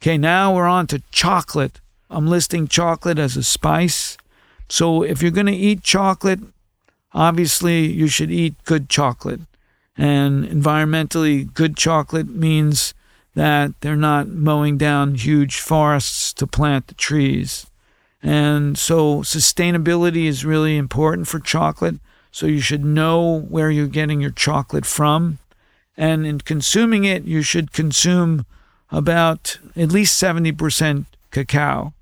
Okay, 0.00 0.16
now 0.16 0.54
we're 0.54 0.64
on 0.64 0.86
to 0.86 1.02
chocolate. 1.10 1.78
I'm 2.08 2.26
listing 2.26 2.68
chocolate 2.68 3.18
as 3.18 3.36
a 3.36 3.42
spice. 3.42 4.16
So 4.70 5.02
if 5.02 5.20
you're 5.20 5.30
going 5.30 5.44
to 5.44 5.52
eat 5.52 5.82
chocolate, 5.82 6.40
obviously 7.12 7.86
you 7.86 8.08
should 8.08 8.30
eat 8.30 8.54
good 8.64 8.88
chocolate. 8.88 9.40
And 9.94 10.46
environmentally 10.46 11.52
good 11.52 11.76
chocolate 11.76 12.30
means 12.30 12.94
that 13.34 13.78
they're 13.82 13.94
not 13.94 14.28
mowing 14.28 14.78
down 14.78 15.16
huge 15.16 15.60
forests 15.60 16.32
to 16.32 16.46
plant 16.46 16.86
the 16.86 16.94
trees. 16.94 17.66
And 18.26 18.76
so 18.76 19.18
sustainability 19.18 20.24
is 20.24 20.44
really 20.44 20.76
important 20.76 21.28
for 21.28 21.38
chocolate. 21.38 22.00
So 22.32 22.46
you 22.46 22.60
should 22.60 22.84
know 22.84 23.42
where 23.42 23.70
you're 23.70 23.86
getting 23.86 24.20
your 24.20 24.32
chocolate 24.32 24.84
from. 24.84 25.38
And 25.96 26.26
in 26.26 26.40
consuming 26.40 27.04
it, 27.04 27.22
you 27.22 27.42
should 27.42 27.72
consume 27.72 28.44
about 28.90 29.58
at 29.76 29.92
least 29.92 30.20
70% 30.20 31.04
cacao. 31.30 31.94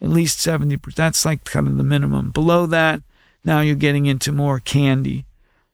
At 0.00 0.10
least 0.10 0.38
70%. 0.38 0.94
That's 0.94 1.24
like 1.24 1.42
kind 1.42 1.66
of 1.66 1.76
the 1.76 1.82
minimum. 1.82 2.30
Below 2.30 2.66
that, 2.66 3.02
now 3.44 3.60
you're 3.60 3.74
getting 3.74 4.06
into 4.06 4.30
more 4.30 4.60
candy. 4.60 5.24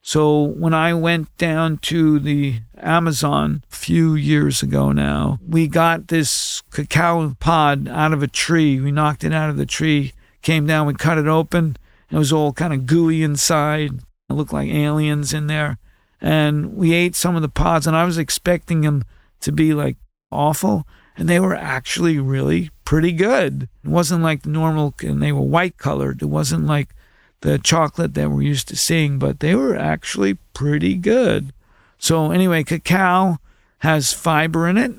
So 0.02 0.42
when 0.42 0.72
I 0.72 0.94
went 0.94 1.36
down 1.36 1.78
to 1.78 2.18
the 2.18 2.60
Amazon 2.76 3.62
a 3.70 3.74
few 3.74 4.14
years 4.14 4.62
ago 4.62 4.92
now, 4.92 5.38
we 5.46 5.68
got 5.68 6.08
this 6.08 6.62
cacao 6.70 7.36
pod 7.38 7.86
out 7.86 8.12
of 8.12 8.22
a 8.22 8.26
tree. 8.26 8.80
We 8.80 8.92
knocked 8.92 9.24
it 9.24 9.34
out 9.34 9.50
of 9.50 9.56
the 9.56 9.66
tree, 9.66 10.12
came 10.42 10.66
down, 10.66 10.86
we 10.86 10.94
cut 10.94 11.18
it 11.18 11.26
open. 11.26 11.76
It 12.10 12.16
was 12.16 12.32
all 12.32 12.52
kind 12.52 12.72
of 12.72 12.86
gooey 12.86 13.22
inside. 13.22 14.00
It 14.28 14.32
looked 14.32 14.52
like 14.52 14.70
aliens 14.70 15.34
in 15.34 15.46
there. 15.48 15.78
And 16.20 16.74
we 16.74 16.92
ate 16.92 17.14
some 17.14 17.36
of 17.36 17.42
the 17.42 17.48
pods, 17.48 17.86
and 17.86 17.96
I 17.96 18.04
was 18.04 18.18
expecting 18.18 18.80
them 18.80 19.04
to 19.40 19.52
be 19.52 19.74
like 19.74 19.96
awful, 20.30 20.86
and 21.16 21.28
they 21.28 21.40
were 21.40 21.54
actually 21.54 22.18
really 22.18 22.70
pretty 22.84 23.12
good. 23.12 23.68
It 23.84 23.88
wasn't 23.88 24.22
like 24.22 24.44
normal, 24.44 24.94
and 25.02 25.22
they 25.22 25.32
were 25.32 25.40
white 25.40 25.76
colored. 25.78 26.22
It 26.22 26.26
wasn't 26.26 26.66
like 26.66 26.94
the 27.40 27.58
chocolate 27.58 28.14
that 28.14 28.30
we're 28.30 28.42
used 28.42 28.68
to 28.68 28.76
seeing, 28.76 29.18
but 29.18 29.40
they 29.40 29.54
were 29.54 29.76
actually 29.76 30.34
pretty 30.54 30.94
good. 30.94 31.52
So, 31.98 32.30
anyway, 32.30 32.64
cacao 32.64 33.38
has 33.78 34.12
fiber 34.12 34.68
in 34.68 34.76
it, 34.76 34.92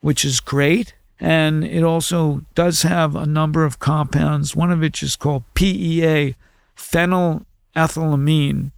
which 0.00 0.24
is 0.24 0.40
great. 0.40 0.94
And 1.20 1.64
it 1.64 1.84
also 1.84 2.42
does 2.54 2.82
have 2.82 3.14
a 3.14 3.26
number 3.26 3.64
of 3.64 3.78
compounds, 3.78 4.56
one 4.56 4.72
of 4.72 4.80
which 4.80 5.02
is 5.02 5.14
called 5.14 5.44
PEA, 5.54 6.34
phenylethylamine, 6.76 8.72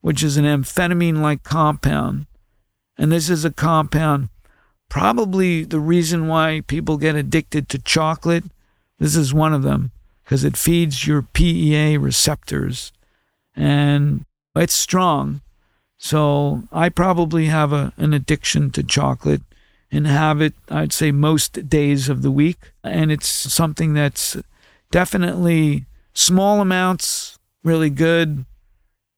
which 0.00 0.22
is 0.22 0.36
an 0.36 0.44
amphetamine 0.46 1.20
like 1.20 1.42
compound. 1.42 2.26
And 2.96 3.12
this 3.12 3.28
is 3.28 3.44
a 3.44 3.52
compound, 3.52 4.30
probably 4.88 5.64
the 5.64 5.80
reason 5.80 6.26
why 6.26 6.62
people 6.66 6.96
get 6.96 7.16
addicted 7.16 7.68
to 7.68 7.78
chocolate. 7.78 8.44
This 8.98 9.14
is 9.14 9.34
one 9.34 9.52
of 9.52 9.62
them 9.62 9.92
because 10.30 10.44
it 10.44 10.56
feeds 10.56 11.08
your 11.08 11.22
PEA 11.22 11.96
receptors 11.96 12.92
and 13.56 14.24
it's 14.54 14.72
strong. 14.72 15.40
So 15.98 16.62
I 16.70 16.88
probably 16.88 17.46
have 17.46 17.72
a, 17.72 17.92
an 17.96 18.14
addiction 18.14 18.70
to 18.70 18.84
chocolate 18.84 19.42
and 19.90 20.06
have 20.06 20.40
it, 20.40 20.54
I'd 20.68 20.92
say, 20.92 21.10
most 21.10 21.68
days 21.68 22.08
of 22.08 22.22
the 22.22 22.30
week. 22.30 22.70
And 22.84 23.10
it's 23.10 23.26
something 23.26 23.92
that's 23.92 24.36
definitely 24.92 25.86
small 26.14 26.60
amounts, 26.60 27.36
really 27.64 27.90
good. 27.90 28.44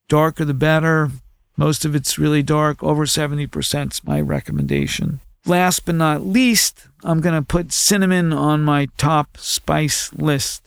Darker 0.08 0.46
the 0.46 0.54
better. 0.54 1.10
Most 1.58 1.84
of 1.84 1.94
it's 1.94 2.18
really 2.18 2.42
dark. 2.42 2.82
Over 2.82 3.04
70% 3.04 3.92
is 3.92 4.02
my 4.02 4.18
recommendation. 4.18 5.20
Last 5.44 5.84
but 5.84 5.96
not 5.96 6.24
least, 6.24 6.86
I'm 7.04 7.20
going 7.20 7.34
to 7.34 7.46
put 7.46 7.70
cinnamon 7.70 8.32
on 8.32 8.62
my 8.62 8.88
top 8.96 9.36
spice 9.36 10.10
list. 10.14 10.62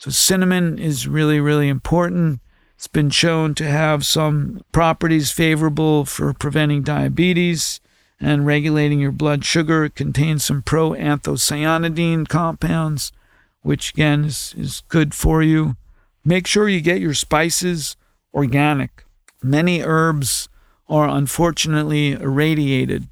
So, 0.00 0.10
cinnamon 0.10 0.78
is 0.78 1.06
really, 1.06 1.40
really 1.40 1.68
important. 1.68 2.40
It's 2.74 2.86
been 2.86 3.10
shown 3.10 3.54
to 3.56 3.66
have 3.66 4.06
some 4.06 4.62
properties 4.72 5.30
favorable 5.30 6.06
for 6.06 6.32
preventing 6.32 6.82
diabetes 6.82 7.82
and 8.18 8.46
regulating 8.46 8.98
your 8.98 9.12
blood 9.12 9.44
sugar. 9.44 9.84
It 9.84 9.94
contains 9.94 10.42
some 10.42 10.62
proanthocyanidin 10.62 12.28
compounds, 12.28 13.12
which 13.60 13.90
again 13.90 14.24
is, 14.24 14.54
is 14.56 14.82
good 14.88 15.12
for 15.12 15.42
you. 15.42 15.76
Make 16.24 16.46
sure 16.46 16.66
you 16.66 16.80
get 16.80 17.02
your 17.02 17.12
spices 17.12 17.98
organic. 18.32 19.04
Many 19.42 19.82
herbs 19.82 20.48
are 20.88 21.10
unfortunately 21.10 22.12
irradiated. 22.12 23.06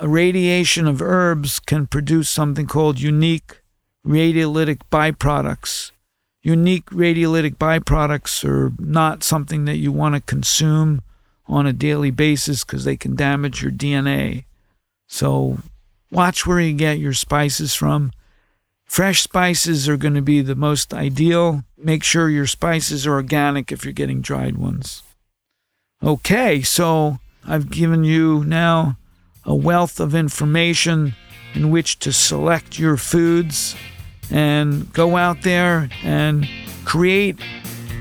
Irradiation 0.00 0.88
of 0.88 1.02
herbs 1.02 1.60
can 1.60 1.86
produce 1.86 2.30
something 2.30 2.64
called 2.64 3.00
unique 3.00 3.59
radiolytic 4.06 4.80
byproducts. 4.90 5.92
Unique 6.42 6.86
radiolytic 6.86 7.56
byproducts 7.56 8.44
are 8.44 8.72
not 8.78 9.22
something 9.22 9.66
that 9.66 9.76
you 9.76 9.92
want 9.92 10.14
to 10.14 10.20
consume 10.22 11.02
on 11.46 11.66
a 11.66 11.72
daily 11.72 12.10
basis 12.10 12.64
because 12.64 12.84
they 12.84 12.96
can 12.96 13.14
damage 13.14 13.62
your 13.62 13.72
DNA. 13.72 14.44
So 15.06 15.58
watch 16.10 16.46
where 16.46 16.60
you 16.60 16.72
get 16.72 16.98
your 16.98 17.12
spices 17.12 17.74
from. 17.74 18.12
Fresh 18.86 19.22
spices 19.22 19.88
are 19.88 19.96
going 19.96 20.14
to 20.14 20.22
be 20.22 20.40
the 20.40 20.54
most 20.54 20.94
ideal. 20.94 21.64
Make 21.76 22.02
sure 22.02 22.28
your 22.28 22.46
spices 22.46 23.06
are 23.06 23.14
organic 23.14 23.70
if 23.70 23.84
you're 23.84 23.92
getting 23.92 24.20
dried 24.20 24.56
ones. 24.56 25.02
Okay, 26.02 26.62
so 26.62 27.18
I've 27.46 27.70
given 27.70 28.04
you 28.04 28.44
now 28.44 28.96
a 29.44 29.54
wealth 29.54 30.00
of 30.00 30.14
information 30.14 31.14
in 31.54 31.70
which 31.70 31.98
to 32.00 32.12
select 32.12 32.78
your 32.78 32.96
foods 32.96 33.76
and 34.30 34.92
go 34.92 35.16
out 35.16 35.42
there 35.42 35.88
and 36.02 36.48
create 36.84 37.38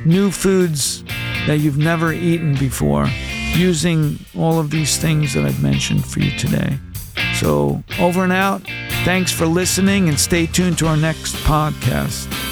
new 0.06 0.32
foods 0.32 1.04
that 1.48 1.60
you've 1.60 1.78
never 1.78 2.14
eaten 2.14 2.56
before 2.56 3.08
using 3.56 4.20
all 4.38 4.60
of 4.60 4.70
these 4.70 4.98
things 4.98 5.34
that 5.34 5.46
I've 5.46 5.62
mentioned 5.62 6.06
for 6.06 6.20
you 6.20 6.32
today. 6.38 6.78
So, 7.36 7.84
over 8.00 8.24
and 8.24 8.34
out. 8.34 8.62
Thanks 9.06 9.32
for 9.32 9.46
listening 9.46 10.10
and 10.10 10.20
stay 10.20 10.46
tuned 10.46 10.78
to 10.80 10.88
our 10.88 10.98
next 10.98 11.36
podcast. 11.38 12.49